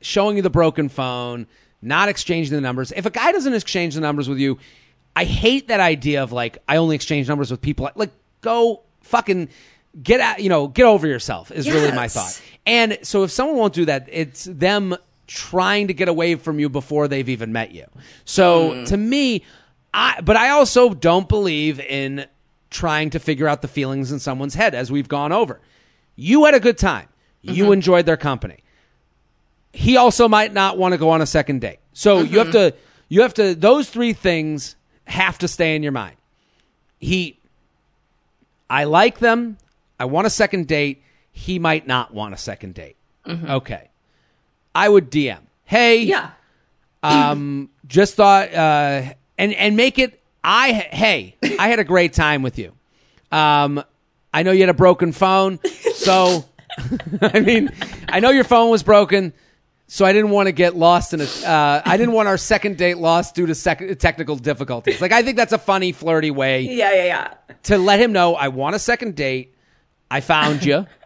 [0.00, 1.46] showing you the broken phone,
[1.80, 2.92] not exchanging the numbers.
[2.92, 4.58] If a guy doesn't exchange the numbers with you,
[5.14, 9.48] I hate that idea of like I only exchange numbers with people like go fucking
[10.00, 12.40] get out, you know, get over yourself is really my thought.
[12.66, 14.96] And so if someone won't do that, it's them
[15.26, 17.86] trying to get away from you before they've even met you.
[18.24, 18.86] So mm.
[18.86, 19.44] to me,
[19.92, 22.26] I but I also don't believe in
[22.72, 25.60] trying to figure out the feelings in someone's head as we've gone over.
[26.16, 27.08] You had a good time.
[27.42, 28.58] You enjoyed their company.
[29.72, 31.78] He also might not want to go on a second date.
[31.92, 32.74] So you have to
[33.08, 36.16] you have to those three things have to stay in your mind.
[36.98, 37.38] He
[38.70, 39.58] I like them.
[39.98, 41.02] I want a second date.
[41.32, 42.96] He might not want a second date.
[43.28, 43.88] Okay.
[44.74, 45.40] I would DM.
[45.64, 46.30] Hey, Yeah.
[47.02, 50.21] um, just thought, uh, and and make it.
[50.44, 52.72] I hey, I had a great time with you.
[53.30, 53.82] Um,
[54.34, 55.58] I know you had a broken phone,
[55.94, 56.44] so
[57.22, 57.70] I mean,
[58.08, 59.32] I know your phone was broken,
[59.86, 61.24] so I didn't want to get lost in a.
[61.24, 65.00] Uh, I didn't want our second date lost due to sec- technical difficulties.
[65.00, 67.34] Like I think that's a funny, flirty way Yeah, yeah, yeah.
[67.64, 69.54] to let him know I want a second date.
[70.10, 70.86] I found you.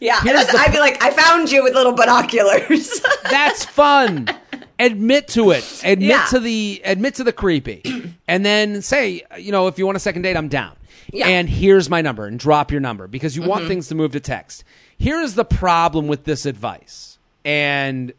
[0.00, 0.20] Yeah.
[0.22, 3.00] The- I'd be like, I found you with little binoculars.
[3.30, 4.28] That's fun.
[4.78, 5.82] Admit to it.
[5.84, 6.26] Admit Yeah.
[6.30, 7.82] to the admit to the creepy,
[8.28, 10.76] and then say, you know, if you want a second date, I'm down.
[11.12, 11.24] Yeah.
[11.26, 11.32] Mm-hmm.
[11.32, 14.20] And here's my number, and drop your number because you want things to move to
[14.20, 14.64] text.
[14.98, 18.12] Here is the problem with this advice, and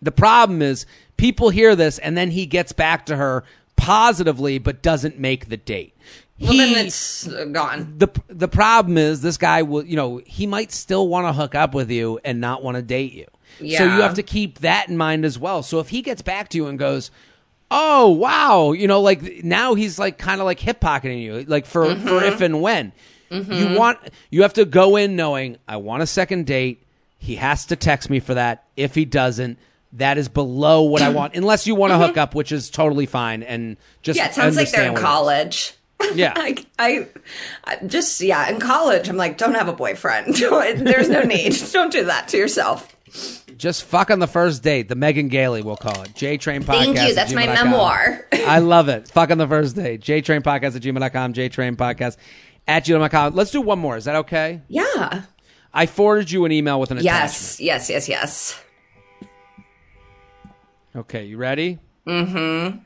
[0.00, 3.44] the problem is people hear this, and then he gets back to her
[3.76, 5.94] positively, but doesn't make the date.
[6.40, 7.94] well, he, then it's uh, gone.
[7.98, 11.54] the the problem is this guy will you know he might still want to hook
[11.54, 13.26] up with you and not want to date you
[13.58, 16.48] so you have to keep that in mind as well so if he gets back
[16.48, 17.10] to you and goes
[17.70, 21.66] oh wow you know like now he's like kind of like hip pocketing you like
[21.66, 22.06] for Mm-hmm.
[22.08, 22.92] for if and when
[23.30, 23.98] you want
[24.30, 26.82] you have to go in knowing i want a second date
[27.18, 29.58] he has to text me for that if he doesn't
[29.94, 33.06] that is below what I want, unless you want to hook up, which is totally
[33.06, 33.42] fine.
[33.42, 34.24] And just Mm-hmm.
[34.26, 35.04] Yeah, it sounds like they're in understand what it is.
[35.08, 35.74] college.
[36.14, 36.32] Yeah.
[36.36, 37.06] I, I,
[37.64, 40.34] I just yeah, in college, I'm like, don't have a boyfriend.
[40.36, 41.54] There's no need.
[41.72, 42.94] Don't do that to yourself.
[43.56, 44.88] Just fuck on the first date.
[44.88, 46.14] The Megan Gailey, we'll call it.
[46.14, 46.94] J Train Podcast.
[46.94, 47.14] Thank you.
[47.14, 48.26] That's my memoir.
[48.32, 49.08] I love it.
[49.08, 50.00] Fuck on the first date.
[50.00, 51.32] J Train Podcast at gmail.com.
[51.32, 52.16] J Train Podcast
[52.66, 53.34] at gmail.com.
[53.34, 53.96] Let's do one more.
[53.96, 54.62] Is that okay?
[54.68, 55.22] Yeah.
[55.72, 57.60] I forwarded you an email with an attachment.
[57.60, 57.88] Yes.
[57.88, 58.08] Yes.
[58.08, 58.08] Yes.
[58.08, 58.62] Yes.
[60.96, 61.78] Okay, you ready?
[62.06, 62.78] Mm-hmm.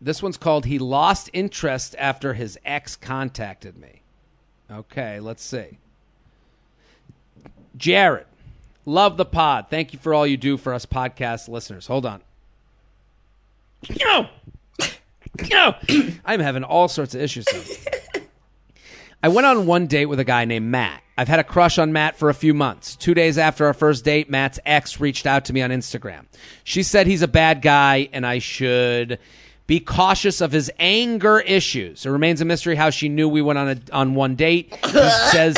[0.00, 4.02] This one's called He Lost Interest After His Ex Contacted Me.
[4.70, 5.78] Okay, let's see.
[7.76, 8.26] Jared,
[8.84, 9.66] love the pod.
[9.70, 11.86] Thank you for all you do for us podcast listeners.
[11.86, 12.22] Hold on.
[14.00, 14.28] No.
[15.50, 15.74] No.
[16.24, 17.46] I'm having all sorts of issues.
[19.22, 21.02] I went on one date with a guy named Matt.
[21.16, 22.96] I've had a crush on Matt for a few months.
[22.96, 26.26] Two days after our first date, Matt's ex reached out to me on Instagram.
[26.64, 29.18] She said he's a bad guy and I should
[29.66, 32.04] be cautious of his anger issues.
[32.04, 34.74] It remains a mystery how she knew we went on a, on one date.
[34.84, 35.56] He says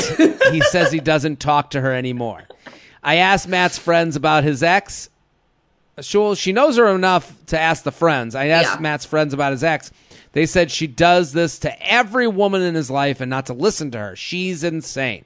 [0.53, 2.45] he says he doesn't talk to her anymore.
[3.07, 5.09] I asked Matt's friends about his ex.
[6.01, 8.35] She, she knows her enough to ask the friends.
[8.35, 8.81] I asked Yeah.
[8.81, 9.93] Matt's friends about his ex.
[10.33, 13.93] They said she does this to every woman in his life and not to listen
[13.93, 14.17] to her.
[14.17, 15.25] She's insane.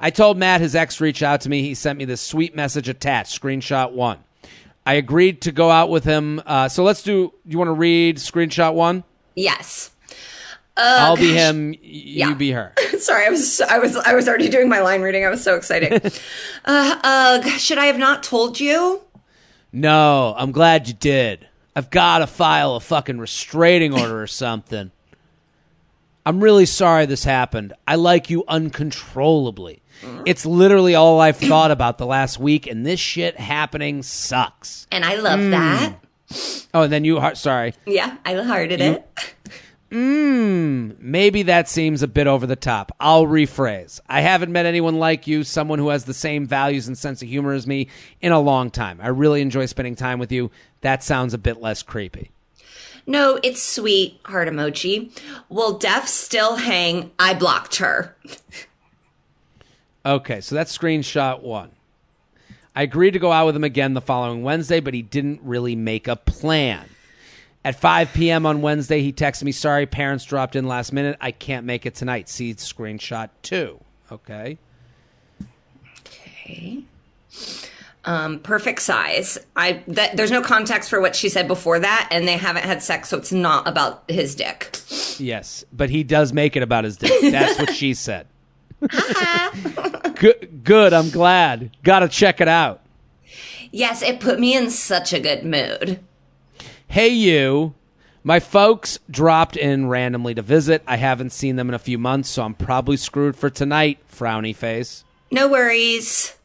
[0.00, 1.62] I told Matt his ex reached out to me.
[1.62, 4.18] He sent me this sweet message attached, screenshot one.
[4.84, 6.42] I agreed to go out with him.
[6.44, 7.32] Uh, so let's do.
[7.46, 9.04] You want to read screenshot one?
[9.36, 9.89] Yes.
[10.82, 11.70] I'll be him.
[11.70, 12.28] y- yeah.
[12.30, 12.72] You be her.
[12.98, 15.24] Sorry, I was I was I was already doing my line reading.
[15.24, 16.04] I was so excited.
[16.64, 19.02] uh, uh, should I have not told you?
[19.72, 21.46] No, I'm glad you did.
[21.76, 24.90] I've got to file a fucking restraining order or something.
[26.26, 27.72] I'm really sorry this happened.
[27.86, 29.80] I like you uncontrollably.
[30.26, 34.86] It's literally all I've thought about the last week, and this shit happening sucks.
[34.90, 35.50] And I love Hmm.
[35.50, 35.94] that.
[36.72, 37.74] Oh, and then you, heart- sorry.
[37.86, 39.06] Yeah, I hearted it.
[39.90, 42.92] Mmm, maybe that seems a bit over the top.
[43.00, 44.00] I'll rephrase.
[44.08, 47.28] I haven't met anyone like you, someone who has the same values and sense of
[47.28, 47.88] humor as me,
[48.20, 49.00] in a long time.
[49.02, 50.50] I really enjoy spending time with you.
[50.82, 52.30] That sounds a bit less creepy.
[53.06, 54.20] No, it's sweet.
[54.26, 55.10] Heart emoji.
[55.48, 57.10] Will Def still hang?
[57.18, 58.16] I blocked her.
[60.04, 61.72] Okay, so that's screenshot one.
[62.74, 65.76] I agreed to go out with him again the following Wednesday, but he didn't really
[65.76, 66.86] make a plan.
[67.62, 68.46] At 5 p.m.
[68.46, 71.16] on Wednesday, he texted me, Sorry, parents dropped in last minute.
[71.20, 72.28] I can't make it tonight.
[72.28, 73.78] See screenshot two.
[74.10, 74.58] Okay.
[76.06, 76.82] Okay.
[78.04, 79.38] Um, perfect size.
[79.56, 82.82] I that there's no context for what she said before that, and they haven't had
[82.82, 84.80] sex, so it's not about his dick.
[85.18, 87.12] Yes, but he does make it about his dick.
[87.30, 88.26] That's what she said.
[90.14, 90.94] good, good.
[90.94, 91.76] I'm glad.
[91.82, 92.80] Got to check it out.
[93.70, 96.00] Yes, it put me in such a good mood.
[96.90, 97.74] Hey, you.
[98.24, 100.82] My folks dropped in randomly to visit.
[100.88, 104.00] I haven't seen them in a few months, so I'm probably screwed for tonight.
[104.12, 105.04] Frowny face.
[105.30, 106.36] No worries.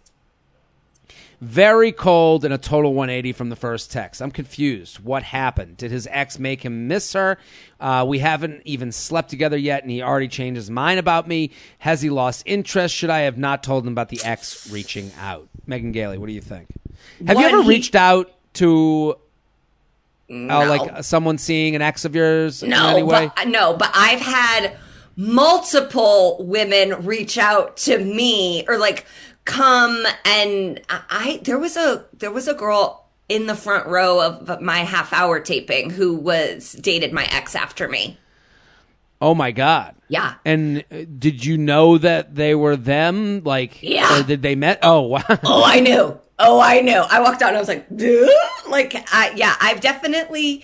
[1.42, 4.22] Very cold and a total 180 from the first text.
[4.22, 5.00] I'm confused.
[5.00, 5.78] What happened?
[5.78, 7.40] Did his ex make him miss her?
[7.80, 11.50] Uh, we haven't even slept together yet, and he already changed his mind about me.
[11.80, 12.94] Has he lost interest?
[12.94, 15.50] Should I have not told him about the ex reaching out?
[15.66, 16.68] Megan Gailey, what do you think?
[17.26, 19.18] Have you ever he- reached out to
[20.30, 20.60] uh, No.
[20.66, 24.76] like someone seeing an ex of yours No, but no, but I've had
[25.16, 29.06] multiple women reach out to me or like
[29.46, 34.62] come and I, there was a there was a girl in the front row of
[34.62, 38.18] my half hour taping who was dated my ex after me.
[39.22, 39.96] oh my god!
[40.10, 40.36] Yeah.
[40.46, 43.42] And uh, did you know that they were them?
[43.44, 44.20] Like, Yeah.
[44.20, 44.80] or did they met?
[44.84, 45.24] Oh wow!
[45.44, 46.20] Oh, I knew.
[46.38, 46.98] Oh, I knew.
[47.10, 48.28] I walked out and I was like, Duh?
[48.70, 50.64] Like, I, yeah, I've definitely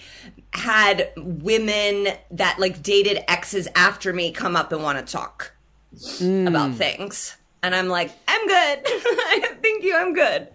[0.53, 5.53] had women that like dated exes after me come up and want to talk
[5.95, 6.47] mm.
[6.47, 7.37] about things.
[7.63, 8.87] And I'm like, I'm good.
[9.61, 9.95] Thank you.
[9.95, 10.47] I'm good.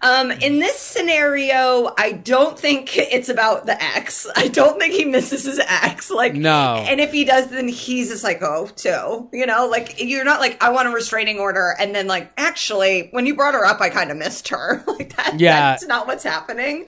[0.00, 4.28] Um, in this scenario, I don't think it's about the ex.
[4.36, 6.08] I don't think he misses his ex.
[6.08, 6.84] Like, No.
[6.86, 9.28] And if he does, then he's a psycho too.
[9.32, 13.08] You know, like you're not like I want a restraining order, and then like actually,
[13.10, 14.84] when you brought her up, I kind of missed her.
[14.86, 15.40] like that.
[15.40, 15.72] Yeah.
[15.72, 16.86] that's not what's happening.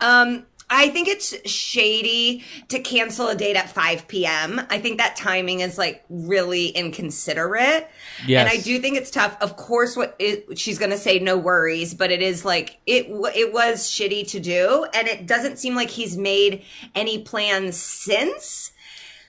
[0.00, 4.60] Um, I think it's shady to cancel a date at 5 p.m.
[4.70, 7.90] I think that timing is like really inconsiderate.
[8.24, 8.40] Yes.
[8.40, 9.36] And I do think it's tough.
[9.42, 13.06] Of course, what it, she's going to say no worries, but it is like it
[13.34, 16.62] it was shitty to do and it doesn't seem like he's made
[16.94, 18.70] any plans since.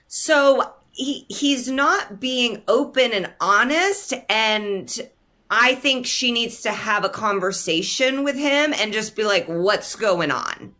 [0.06, 5.08] So he he's not being open and honest and
[5.50, 9.96] I think she needs to have a conversation with him and just be like what's
[9.96, 10.74] going on.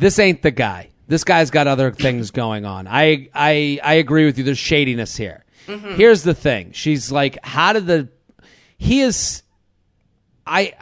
[0.00, 0.90] This ain't the guy.
[1.06, 2.86] This guy's got other things going on.
[2.88, 4.44] I I I agree with you.
[4.44, 5.44] There's shadiness here.
[5.66, 6.72] Here's the thing.
[6.72, 8.08] She's like, how did the
[8.76, 9.42] he is
[10.46, 10.74] I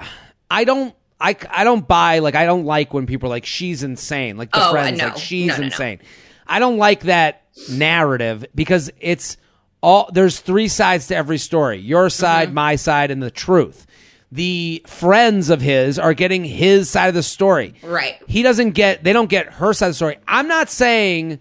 [0.51, 3.83] I don't I, I don't buy like I don't like when people are like she's
[3.83, 5.09] insane like the Oh, friends no.
[5.09, 6.01] like she's No, no, insane.
[6.47, 9.37] I don't like that narrative because it's
[9.83, 11.79] all there's three sides to every story.
[11.79, 12.21] Your Mm-hmm.
[12.21, 13.87] side, my side, and the truth.
[14.31, 17.74] The friends of his are getting his side of the story.
[17.83, 18.18] Right.
[18.26, 20.18] He doesn't get they don't get her side of the story.
[20.26, 21.41] I'm not saying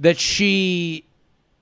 [0.00, 1.04] that she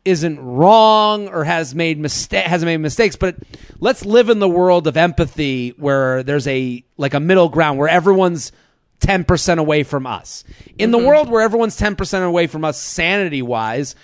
[0.04, 3.36] isn't wrong or has made mistake hasn't made mistakes, but
[3.80, 7.88] let's live in the world of empathy where there's a like a middle ground where
[7.88, 8.52] everyone's
[9.00, 10.44] 10% away from us.
[10.78, 11.06] In the mm-hmm.
[11.06, 13.96] world where everyone's 10% away from us sanity wise,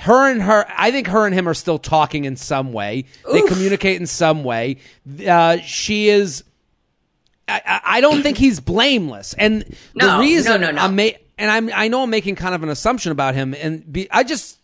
[0.00, 3.42] her and her i think her and him are still talking in some way they
[3.42, 4.76] communicate in some way
[5.28, 6.44] uh, she is
[7.48, 9.62] I, I don't think he's blameless and
[9.94, 10.82] the reason no, no, no.
[10.82, 13.90] i'm ma- and i'm i know i'm making kind of an assumption about him and
[13.92, 14.58] be, i just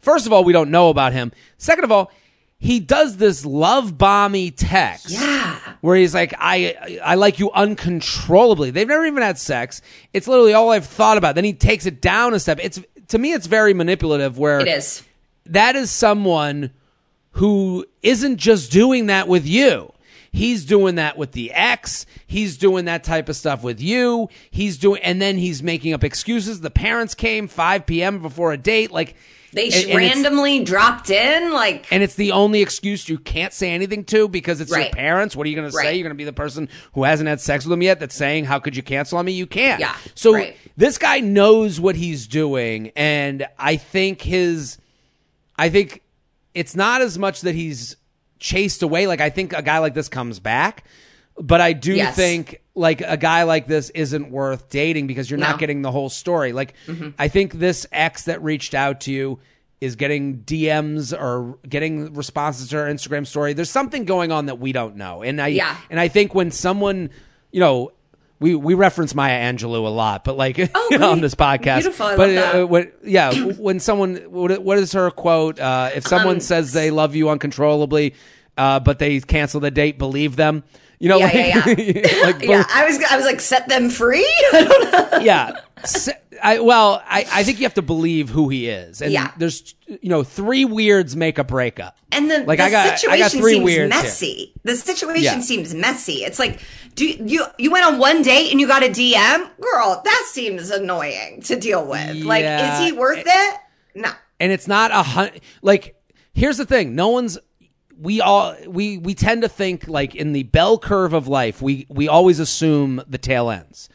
[0.00, 2.10] first of all we don't know about him second of all
[2.58, 5.58] he does this love bomby text Yeah.
[5.80, 8.70] where he's like, I I like you uncontrollably.
[8.70, 9.82] They've never even had sex.
[10.12, 11.34] It's literally all I've thought about.
[11.34, 12.60] Then he takes it down a step.
[12.62, 12.78] It's
[13.12, 14.36] to me, it's very manipulative.
[14.38, 15.02] Where It is.
[15.46, 16.70] that is someone
[17.32, 19.92] who isn't just doing that with you.
[20.34, 22.06] he's doing that with the ex.
[22.26, 24.28] He's doing that type of stuff with you.
[24.50, 26.60] He's doing, and then he's making up excuses.
[26.62, 28.20] The parents came 5 p.m.
[28.22, 28.90] before a date.
[28.90, 29.14] Like,
[29.54, 34.04] They and- randomly dropped in, like and it's the only excuse you can't say anything
[34.06, 35.36] to because it's your parents.
[35.36, 35.94] What are you going to say?
[35.94, 38.46] You're going to be the person who hasn't had sex with them yet that's saying,
[38.46, 39.78] "How could you cancel on me?" You can't.
[39.80, 40.56] Yeah, So right.
[40.76, 44.78] this guy knows what he's doing, and I think his,
[45.58, 46.02] I think
[46.54, 47.96] it's not as much that he's
[48.38, 49.06] chased away.
[49.06, 50.84] Like I think a guy like this comes back,
[51.38, 52.14] but I do Yes.
[52.16, 55.50] think like a guy like this isn't worth dating because you're No.
[55.50, 56.52] not getting the whole story.
[56.52, 57.10] Like Mm-hmm.
[57.18, 59.38] I think this ex that reached out to you
[59.80, 63.52] is getting DMs or getting responses to her Instagram story.
[63.52, 65.22] There's something going on that we don't know.
[65.22, 65.76] And I Yeah.
[65.90, 67.10] and I think when someone,
[67.50, 67.92] you know,
[68.38, 71.80] we, we reference Maya Angelou a lot, but like Oh, on this podcast.
[71.82, 72.06] Beautiful.
[72.06, 75.58] I but uh, when, yeah, when someone what, what is her quote?
[75.60, 78.14] Uh, if someone Um, says they love you uncontrollably,
[78.56, 80.62] uh, but they cancel the date, believe them.
[81.02, 81.34] You know, Yeah, like,
[81.78, 82.64] yeah, like yeah.
[82.72, 84.24] I was I was like set them free.
[84.52, 85.18] I don't know.
[85.18, 85.50] yeah.
[85.84, 89.32] Se- I, well, I, I think you have to believe who he is, and Yeah.
[89.36, 91.96] there's you know three weirds make a breakup.
[92.12, 94.02] And the, Like, the I got- I got situation three seems weirds here.
[94.02, 94.52] messy.
[94.62, 95.40] The situation Yeah.
[95.40, 96.24] seems messy.
[96.24, 96.60] It's like,
[96.94, 100.02] do you you went on one date and you got a DM, girl?
[100.04, 102.16] That seems annoying to deal with.
[102.24, 103.60] Like, is he worth it?
[103.96, 104.10] No.
[104.38, 105.30] and it's not a hun-
[105.62, 105.96] like
[106.32, 107.38] here's the thing no one's
[108.00, 111.86] we all we we tend to think like in the bell curve of life we
[111.88, 113.88] we always assume the tail ends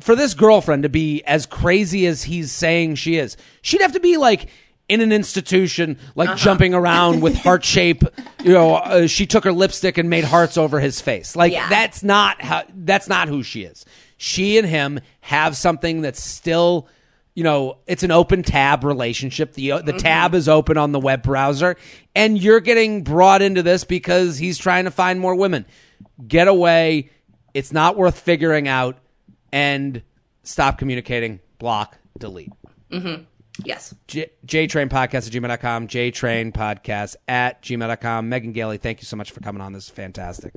[0.00, 4.00] for this girlfriend to be as crazy as he's saying she is she'd have to
[4.00, 4.48] be like
[4.88, 6.36] in an institution like Uh-huh.
[6.38, 8.02] jumping around with heart shape
[8.44, 11.68] you know uh, she took her lipstick and made hearts over his face like Yeah.
[11.68, 13.84] that's not how that's not who she is
[14.16, 16.88] she and him have something that's still
[17.36, 19.52] you know, it's an open tab relationship.
[19.52, 19.98] The uh, the mm-hmm.
[19.98, 21.76] tab is open on the web browser,
[22.14, 25.66] and you're getting brought into this because he's trying to find more women.
[26.26, 27.10] Get away.
[27.52, 28.96] It's not worth figuring out,
[29.52, 30.02] and
[30.42, 31.40] stop communicating.
[31.58, 31.98] Block.
[32.18, 32.52] Delete.
[32.90, 33.24] Mm-hmm.
[33.64, 33.94] Yes.
[34.08, 35.88] J- JTrain Podcast at gmail.com.
[35.88, 38.28] JTrain Podcast at gmail.com.
[38.30, 39.74] Megan Gailey, thank you so much for coming on.
[39.74, 40.52] This is fantastic.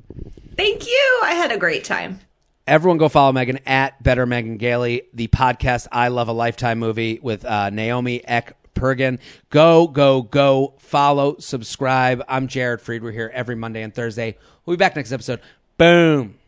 [0.56, 1.20] Thank you.
[1.24, 2.20] I had a great time.
[2.66, 7.18] Everyone go follow Megan at Better Megan Gailey, the podcast I Love a Lifetime movie
[7.20, 9.18] with uh, Naomi Eck Pergan.
[9.50, 10.74] Go, go, go.
[10.78, 12.22] Follow, subscribe.
[12.28, 13.02] I'm Jared Freid.
[13.02, 14.36] We're here every Monday and Thursday.
[14.64, 15.40] We'll be back next episode.
[15.78, 16.39] Boom.